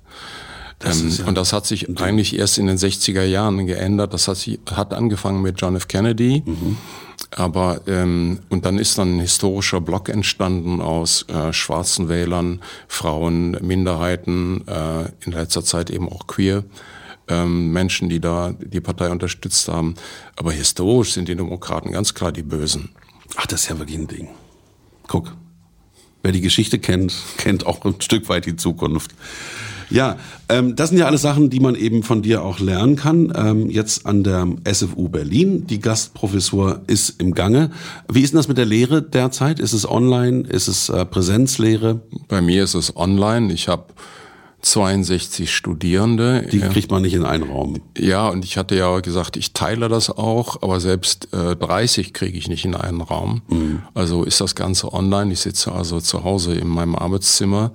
Das 0.80 1.01
ähm, 1.01 1.10
ja 1.10 1.25
und 1.25 1.38
das 1.38 1.54
hat 1.54 1.65
sich 1.65 1.88
eigentlich 1.99 2.38
erst 2.38 2.58
in 2.58 2.67
den 2.67 2.78
60er 2.78 3.23
Jahren 3.23 3.65
geändert. 3.65 4.13
Das 4.13 4.28
hat, 4.28 4.38
sich, 4.38 4.60
hat 4.71 4.93
angefangen 4.93 5.41
mit 5.41 5.60
John 5.60 5.75
F. 5.75 5.88
Kennedy. 5.88 6.43
Mhm. 6.45 6.78
Aber 7.38 7.82
ähm, 7.88 8.39
und 8.48 8.63
dann 8.63 8.80
ist 8.80 8.98
dann 8.98 9.17
ein 9.17 9.19
historischer 9.19 9.82
Block 9.82 10.08
entstanden 10.08 10.80
aus 10.80 11.24
äh, 11.28 11.52
schwarzen 11.52 12.08
Wählern, 12.08 12.62
Frauen, 12.88 13.58
Minderheiten, 13.62 14.65
äh, 14.69 15.10
in 15.26 15.34
letzter 15.34 15.62
Zeit 15.62 15.89
eben 15.89 16.08
auch 16.08 16.28
queer. 16.28 16.63
Ähm, 17.28 17.74
Menschen, 17.74 18.08
die 18.08 18.21
da 18.21 18.54
die 18.58 18.80
Partei 18.80 19.10
unterstützt 19.10 19.67
haben. 19.67 19.95
Aber 20.38 20.54
historisch 20.54 21.12
sind 21.12 21.28
die 21.28 21.36
Demokraten 21.36 21.91
ganz 21.91 22.13
klar 22.13 22.32
die 22.32 22.43
Bösen. 22.43 22.91
Ach, 23.36 23.48
das 23.48 23.63
ist 23.63 23.69
ja 23.69 23.80
wirklich 23.80 23.98
ein 23.98 24.08
Ding. 24.08 24.30
Guck, 25.08 25.36
wer 26.24 26.32
die 26.32 26.41
Geschichte 26.41 26.80
kennt, 26.80 27.13
kennt 27.36 27.65
auch 27.65 27.84
ein 27.84 28.00
Stück 28.00 28.30
weit 28.30 28.45
die 28.45 28.56
Zukunft. 28.56 29.13
Ja, 29.89 30.17
ähm, 30.50 30.76
das 30.76 30.89
sind 30.89 30.98
ja 30.98 31.06
alles 31.06 31.21
Sachen, 31.21 31.50
die 31.50 31.60
man 31.60 31.76
eben 31.76 32.04
von 32.04 32.21
dir 32.21 32.43
auch 32.43 32.60
lernen 32.60 32.95
kann. 32.95 33.32
Ähm, 33.36 33.69
jetzt 33.69 34.06
an 34.06 34.24
der 34.24 34.48
SFU 34.71 35.10
Berlin. 35.10 35.67
Die 35.67 35.80
Gastprofessur 35.80 36.82
ist 36.88 37.21
im 37.21 37.34
Gange. 37.34 37.71
Wie 38.12 38.21
ist 38.21 38.34
denn 38.34 38.38
das 38.38 38.48
mit 38.48 38.58
der 38.58 38.65
Lehre 38.65 39.02
derzeit? 39.02 39.60
Ist 39.60 39.74
es 39.74 39.89
online? 39.89 40.48
Ist 40.48 40.67
es 40.67 40.89
äh, 40.89 41.06
Präsenzlehre? 41.06 42.02
Bei 42.28 42.41
mir 42.41 42.63
ist 42.63 42.74
es 42.74 42.95
online. 42.95 43.54
Ich 43.54 43.67
habe 43.67 43.86
62 44.65 45.54
Studierende. 45.54 46.48
Die 46.52 46.60
kriegt 46.60 46.89
man 46.89 47.04
nicht 47.04 47.13
in 47.13 47.24
einen 47.24 47.43
Raum. 47.43 47.80
Ja, 47.98 48.30
und 48.30 48.43
ich 48.43 48.58
hatte 48.58 48.76
ja 48.76 49.00
gesagt, 49.00 49.38
ich 49.38 49.54
teile 49.54 49.89
das 49.89 50.10
auch, 50.10 50.63
aber 50.63 50.80
selbst 50.80 51.32
äh, 51.34 51.56
30 51.56 52.13
kriege 52.13 52.38
ich 52.38 52.48
nicht 52.48 52.65
in 52.65 52.74
einen 52.74 53.02
Raum. 53.02 53.43
Mhm. 53.48 53.84
Also 53.93 54.24
ist 54.24 54.41
das 54.41 54.56
Ganze 54.56 54.91
online. 54.91 55.32
Ich 55.32 55.41
sitze 55.41 55.71
also 55.71 56.00
zu 56.00 56.24
Hause 56.24 56.56
in 56.56 56.67
meinem 56.67 56.95
Arbeitszimmer 56.95 57.71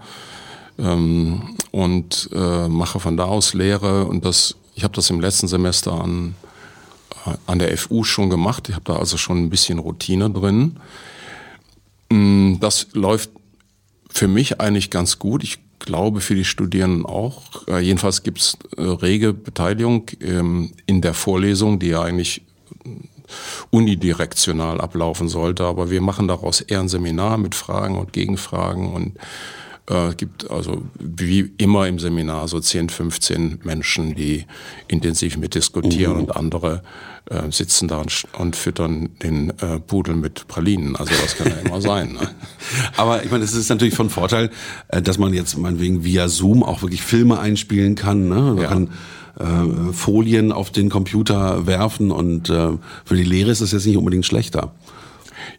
ähm, 0.80 1.56
und 1.70 2.30
äh, 2.32 2.68
mache 2.68 3.00
von 3.00 3.16
da 3.16 3.24
aus 3.24 3.54
Lehre. 3.54 4.06
Und 4.06 4.24
das, 4.24 4.56
ich 4.74 4.84
habe 4.84 4.94
das 4.94 5.10
im 5.10 5.20
letzten 5.20 5.48
Semester 5.48 5.92
an, 5.92 6.34
äh, 7.26 7.36
an 7.46 7.58
der 7.58 7.76
FU 7.76 8.04
schon 8.04 8.30
gemacht. 8.30 8.68
Ich 8.68 8.74
habe 8.74 8.84
da 8.84 8.96
also 8.96 9.16
schon 9.16 9.38
ein 9.38 9.50
bisschen 9.50 9.78
Routine 9.78 10.30
drin. 10.30 10.76
Mm, 12.10 12.54
das 12.60 12.88
läuft 12.92 13.30
für 14.08 14.28
mich 14.28 14.60
eigentlich 14.60 14.90
ganz 14.90 15.18
gut. 15.18 15.44
Ich 15.44 15.58
glaube 15.78 16.20
für 16.20 16.34
die 16.34 16.44
Studierenden 16.44 17.06
auch. 17.06 17.66
Äh, 17.68 17.80
jedenfalls 17.80 18.22
gibt 18.22 18.40
es 18.40 18.58
äh, 18.76 18.82
rege 18.82 19.32
Beteiligung 19.32 20.06
ähm, 20.20 20.72
in 20.86 21.00
der 21.00 21.14
Vorlesung, 21.14 21.78
die 21.78 21.88
ja 21.88 22.02
eigentlich 22.02 22.42
unidirektional 23.70 24.80
ablaufen 24.80 25.28
sollte. 25.28 25.64
Aber 25.64 25.90
wir 25.90 26.00
machen 26.00 26.28
daraus 26.28 26.60
eher 26.60 26.80
ein 26.80 26.88
Seminar 26.88 27.38
mit 27.38 27.54
Fragen 27.54 27.98
und 27.98 28.12
Gegenfragen 28.12 28.92
und 28.92 29.16
äh, 29.88 30.14
gibt 30.14 30.50
also 30.50 30.82
wie 30.98 31.52
immer 31.58 31.86
im 31.88 31.98
Seminar 31.98 32.48
so 32.48 32.60
10, 32.60 32.88
15 32.88 33.60
Menschen, 33.64 34.14
die 34.14 34.46
intensiv 34.88 35.36
mitdiskutieren 35.36 36.14
mhm. 36.14 36.20
und 36.20 36.36
andere 36.36 36.82
äh, 37.26 37.50
sitzen 37.50 37.88
da 37.88 37.98
und, 37.98 38.24
und 38.38 38.56
füttern 38.56 39.10
den 39.22 39.50
äh, 39.60 39.78
Pudel 39.80 40.16
mit 40.16 40.48
Pralinen. 40.48 40.96
Also 40.96 41.12
das 41.20 41.36
kann 41.36 41.48
ja 41.48 41.56
immer 41.64 41.80
sein. 41.80 42.12
Ne? 42.12 42.28
Aber 42.96 43.24
ich 43.24 43.30
meine, 43.30 43.44
es 43.44 43.54
ist 43.54 43.68
natürlich 43.68 43.94
von 43.94 44.10
Vorteil, 44.10 44.50
äh, 44.88 45.02
dass 45.02 45.18
man 45.18 45.32
jetzt 45.32 45.56
meinetwegen 45.56 46.04
via 46.04 46.28
Zoom 46.28 46.62
auch 46.62 46.82
wirklich 46.82 47.02
Filme 47.02 47.38
einspielen 47.38 47.94
kann. 47.94 48.28
Ne? 48.28 48.34
Man 48.34 48.58
ja. 48.58 48.68
kann 48.68 48.88
äh, 49.38 49.92
Folien 49.92 50.52
auf 50.52 50.70
den 50.70 50.88
Computer 50.88 51.66
werfen 51.66 52.10
und 52.10 52.50
äh, 52.50 52.70
für 53.04 53.16
die 53.16 53.24
Lehre 53.24 53.50
ist 53.50 53.60
es 53.60 53.72
jetzt 53.72 53.86
nicht 53.86 53.96
unbedingt 53.96 54.26
schlechter. 54.26 54.72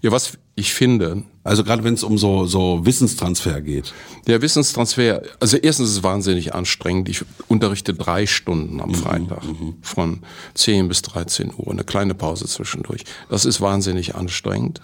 Ja, 0.01 0.11
was 0.11 0.37
ich 0.55 0.73
finde. 0.73 1.23
Also 1.43 1.63
gerade 1.63 1.83
wenn 1.83 1.95
es 1.95 2.03
um 2.03 2.17
so, 2.17 2.45
so 2.45 2.85
Wissenstransfer 2.85 3.61
geht. 3.61 3.93
Der 4.27 4.41
Wissenstransfer, 4.41 5.23
also 5.39 5.57
erstens 5.57 5.89
ist 5.89 5.95
es 5.97 6.03
wahnsinnig 6.03 6.53
anstrengend. 6.53 7.09
Ich 7.09 7.23
unterrichte 7.47 7.93
drei 7.93 8.25
Stunden 8.27 8.79
am 8.79 8.89
mhm, 8.89 8.95
Freitag 8.95 9.43
mhm, 9.43 9.75
von 9.81 10.23
10 10.53 10.87
bis 10.87 11.01
13 11.01 11.51
Uhr, 11.55 11.71
eine 11.71 11.83
kleine 11.83 12.13
Pause 12.13 12.45
zwischendurch. 12.45 13.03
Das 13.29 13.45
ist 13.45 13.61
wahnsinnig 13.61 14.15
anstrengend. 14.15 14.81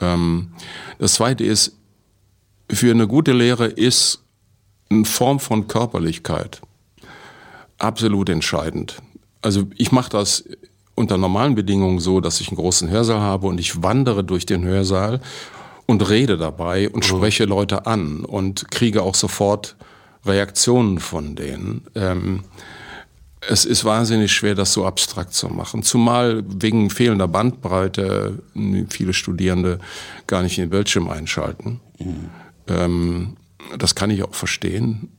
Ähm, 0.00 0.52
das 0.98 1.14
zweite 1.14 1.44
ist, 1.44 1.76
für 2.70 2.90
eine 2.90 3.06
gute 3.06 3.32
Lehre 3.32 3.66
ist 3.66 4.22
eine 4.88 5.04
Form 5.04 5.40
von 5.40 5.68
Körperlichkeit 5.68 6.60
absolut 7.78 8.28
entscheidend. 8.28 8.96
Also 9.42 9.68
ich 9.76 9.92
mache 9.92 10.10
das 10.10 10.44
unter 10.96 11.18
normalen 11.18 11.54
Bedingungen 11.54 12.00
so, 12.00 12.20
dass 12.20 12.40
ich 12.40 12.48
einen 12.48 12.56
großen 12.56 12.90
Hörsaal 12.90 13.20
habe 13.20 13.46
und 13.46 13.60
ich 13.60 13.82
wandere 13.82 14.24
durch 14.24 14.46
den 14.46 14.64
Hörsaal 14.64 15.20
und 15.86 16.08
rede 16.08 16.36
dabei 16.36 16.88
und 16.88 17.04
mhm. 17.04 17.16
spreche 17.16 17.44
Leute 17.44 17.86
an 17.86 18.24
und 18.24 18.70
kriege 18.70 19.02
auch 19.02 19.14
sofort 19.14 19.76
Reaktionen 20.24 20.98
von 20.98 21.36
denen. 21.36 21.86
Ähm, 21.94 22.42
es 23.48 23.64
ist 23.64 23.84
wahnsinnig 23.84 24.32
schwer, 24.32 24.56
das 24.56 24.72
so 24.72 24.84
abstrakt 24.84 25.32
zu 25.32 25.48
machen. 25.48 25.84
Zumal 25.84 26.42
wegen 26.48 26.90
fehlender 26.90 27.28
Bandbreite 27.28 28.42
viele 28.88 29.12
Studierende 29.12 29.78
gar 30.26 30.42
nicht 30.42 30.58
in 30.58 30.64
den 30.64 30.70
Bildschirm 30.70 31.08
einschalten. 31.08 31.80
Mhm. 31.98 32.30
Ähm, 32.66 33.36
das 33.78 33.94
kann 33.94 34.10
ich 34.10 34.24
auch 34.24 34.34
verstehen 34.34 35.12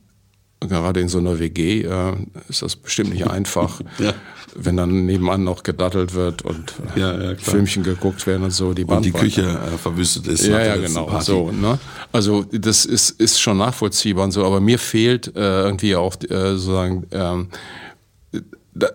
gerade 0.60 1.00
in 1.00 1.08
so 1.08 1.18
einer 1.18 1.38
WG 1.38 1.82
äh, 1.82 2.12
ist 2.48 2.62
das 2.62 2.76
bestimmt 2.76 3.10
nicht 3.10 3.28
einfach, 3.28 3.80
ja. 3.98 4.12
wenn 4.54 4.76
dann 4.76 5.06
nebenan 5.06 5.44
noch 5.44 5.62
gedattelt 5.62 6.14
wird 6.14 6.42
und 6.42 6.74
äh, 6.96 7.00
ja, 7.00 7.20
ja, 7.20 7.34
Filmchen 7.36 7.82
geguckt 7.82 8.26
werden 8.26 8.44
und 8.44 8.50
so. 8.50 8.74
Die 8.74 8.84
und 8.84 9.04
die 9.04 9.12
Küche 9.12 9.42
äh, 9.42 9.78
verwüstet 9.78 10.26
ist. 10.26 10.46
Ja, 10.46 10.60
ja, 10.64 10.76
genau. 10.76 11.20
So, 11.20 11.50
ne? 11.52 11.78
Also 12.12 12.44
das 12.50 12.84
ist, 12.84 13.10
ist 13.20 13.40
schon 13.40 13.58
nachvollziehbar 13.58 14.24
und 14.24 14.32
so, 14.32 14.44
aber 14.44 14.60
mir 14.60 14.78
fehlt 14.78 15.34
äh, 15.36 15.62
irgendwie 15.62 15.94
auch 15.94 16.16
äh, 16.22 16.56
sozusagen 16.56 17.06
ähm, 17.12 17.48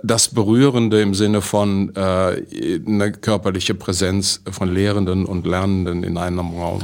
das 0.04 0.30
Berührende 0.30 1.02
im 1.02 1.14
Sinne 1.14 1.42
von 1.42 1.94
äh, 1.96 2.82
eine 2.88 3.12
körperliche 3.12 3.74
Präsenz 3.74 4.42
von 4.50 4.74
Lehrenden 4.74 5.26
und 5.26 5.46
Lernenden 5.46 6.04
in 6.04 6.18
einem 6.18 6.40
Raum. 6.40 6.82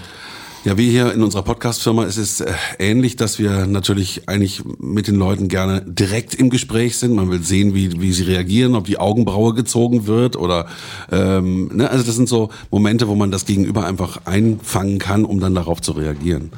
Ja, 0.66 0.78
wie 0.78 0.90
hier 0.90 1.14
in 1.14 1.24
unserer 1.24 1.44
Podcast-Firma 1.44 2.04
ist 2.04 2.18
es 2.18 2.42
äh, 2.42 2.52
ähnlich, 2.80 3.16
dass 3.16 3.40
wir 3.40 3.66
natürlich 3.66 4.28
eigentlich 4.28 4.62
mit 4.78 5.08
den 5.08 5.16
Leuten 5.16 5.48
gerne 5.48 5.82
direkt 5.86 6.36
im 6.36 6.50
Gespräch 6.50 6.98
sind. 6.98 7.16
Man 7.16 7.32
will 7.32 7.42
sehen, 7.42 7.74
wie, 7.74 8.02
wie 8.02 8.12
sie 8.12 8.24
reagieren, 8.24 8.76
ob 8.76 8.84
die 8.84 9.00
Augenbraue 9.00 9.54
gezogen 9.54 10.06
wird 10.06 10.36
oder 10.36 10.68
ähm, 11.14 11.72
ne? 11.74 11.90
also 11.90 12.04
das 12.04 12.18
sind 12.18 12.28
so 12.28 12.50
Momente, 12.72 13.08
wo 13.08 13.16
man 13.16 13.32
das 13.32 13.46
Gegenüber 13.46 13.86
einfach 13.86 14.26
einfangen 14.26 15.00
kann, 15.00 15.24
um 15.24 15.40
dann 15.40 15.56
darauf 15.56 15.82
zu 15.82 15.94
reagieren. 15.94 16.52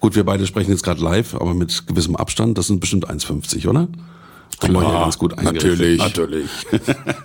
Gut, 0.00 0.16
wir 0.16 0.24
beide 0.24 0.46
sprechen 0.46 0.70
jetzt 0.70 0.82
gerade 0.82 1.02
live, 1.02 1.34
aber 1.34 1.54
mit 1.54 1.86
gewissem 1.86 2.14
Abstand. 2.14 2.58
Das 2.58 2.66
sind 2.66 2.80
bestimmt 2.80 3.08
1,50, 3.08 3.66
oder? 3.68 3.88
Klar, 4.60 4.82
ja 4.82 5.00
ganz 5.00 5.18
gut 5.18 5.42
natürlich. 5.42 5.98
Natürlich. 5.98 6.50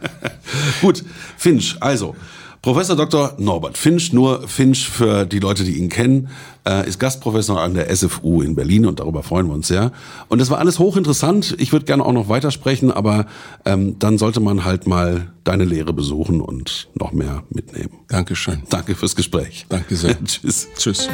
gut, 0.82 1.04
Finch, 1.38 1.76
also 1.82 2.16
Professor 2.62 2.96
Dr. 2.96 3.34
Norbert 3.40 3.76
Finch, 3.76 4.14
nur 4.14 4.48
Finch 4.48 4.88
für 4.88 5.26
die 5.26 5.40
Leute, 5.40 5.64
die 5.64 5.78
ihn 5.78 5.90
kennen, 5.90 6.30
äh, 6.68 6.88
ist 6.88 7.00
Gastprofessor 7.00 7.60
an 7.60 7.74
der 7.74 7.90
SFU 7.90 8.44
in 8.44 8.54
Berlin 8.54 8.86
und 8.86 9.00
darüber 9.00 9.24
freuen 9.24 9.48
wir 9.48 9.54
uns 9.56 9.68
sehr. 9.68 9.92
Und 10.30 10.40
das 10.40 10.52
war 10.52 10.60
alles 10.60 10.78
hochinteressant. 10.78 11.56
Ich 11.58 11.72
würde 11.72 11.86
gerne 11.86 12.06
auch 12.06 12.14
noch 12.14 12.30
weitersprechen, 12.30 12.92
aber 12.92 13.26
ähm, 13.66 13.98
dann 13.98 14.20
sollte 14.20 14.42
man 14.42 14.64
halt 14.64 14.86
mal 14.86 15.32
deine 15.44 15.66
Lehre 15.66 15.92
besuchen 15.92 16.40
und 16.40 16.90
noch 16.94 17.14
mehr 17.14 17.42
mitnehmen. 17.50 17.94
Dankeschön. 18.08 18.62
Danke 18.70 18.94
fürs 18.94 19.16
Gespräch. 19.16 19.66
Danke 19.68 19.96
sehr. 19.96 20.24
Tschüss. 20.24 20.68
Tschüss. 20.78 21.10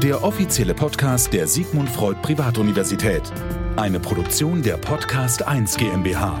Der 0.00 0.22
offizielle 0.22 0.74
Podcast 0.74 1.32
der 1.32 1.48
Sigmund 1.48 1.88
Freud 1.88 2.18
Privatuniversität. 2.22 3.22
Eine 3.74 3.98
Produktion 3.98 4.62
der 4.62 4.76
Podcast 4.76 5.42
1 5.42 5.76
GmbH. 5.76 6.40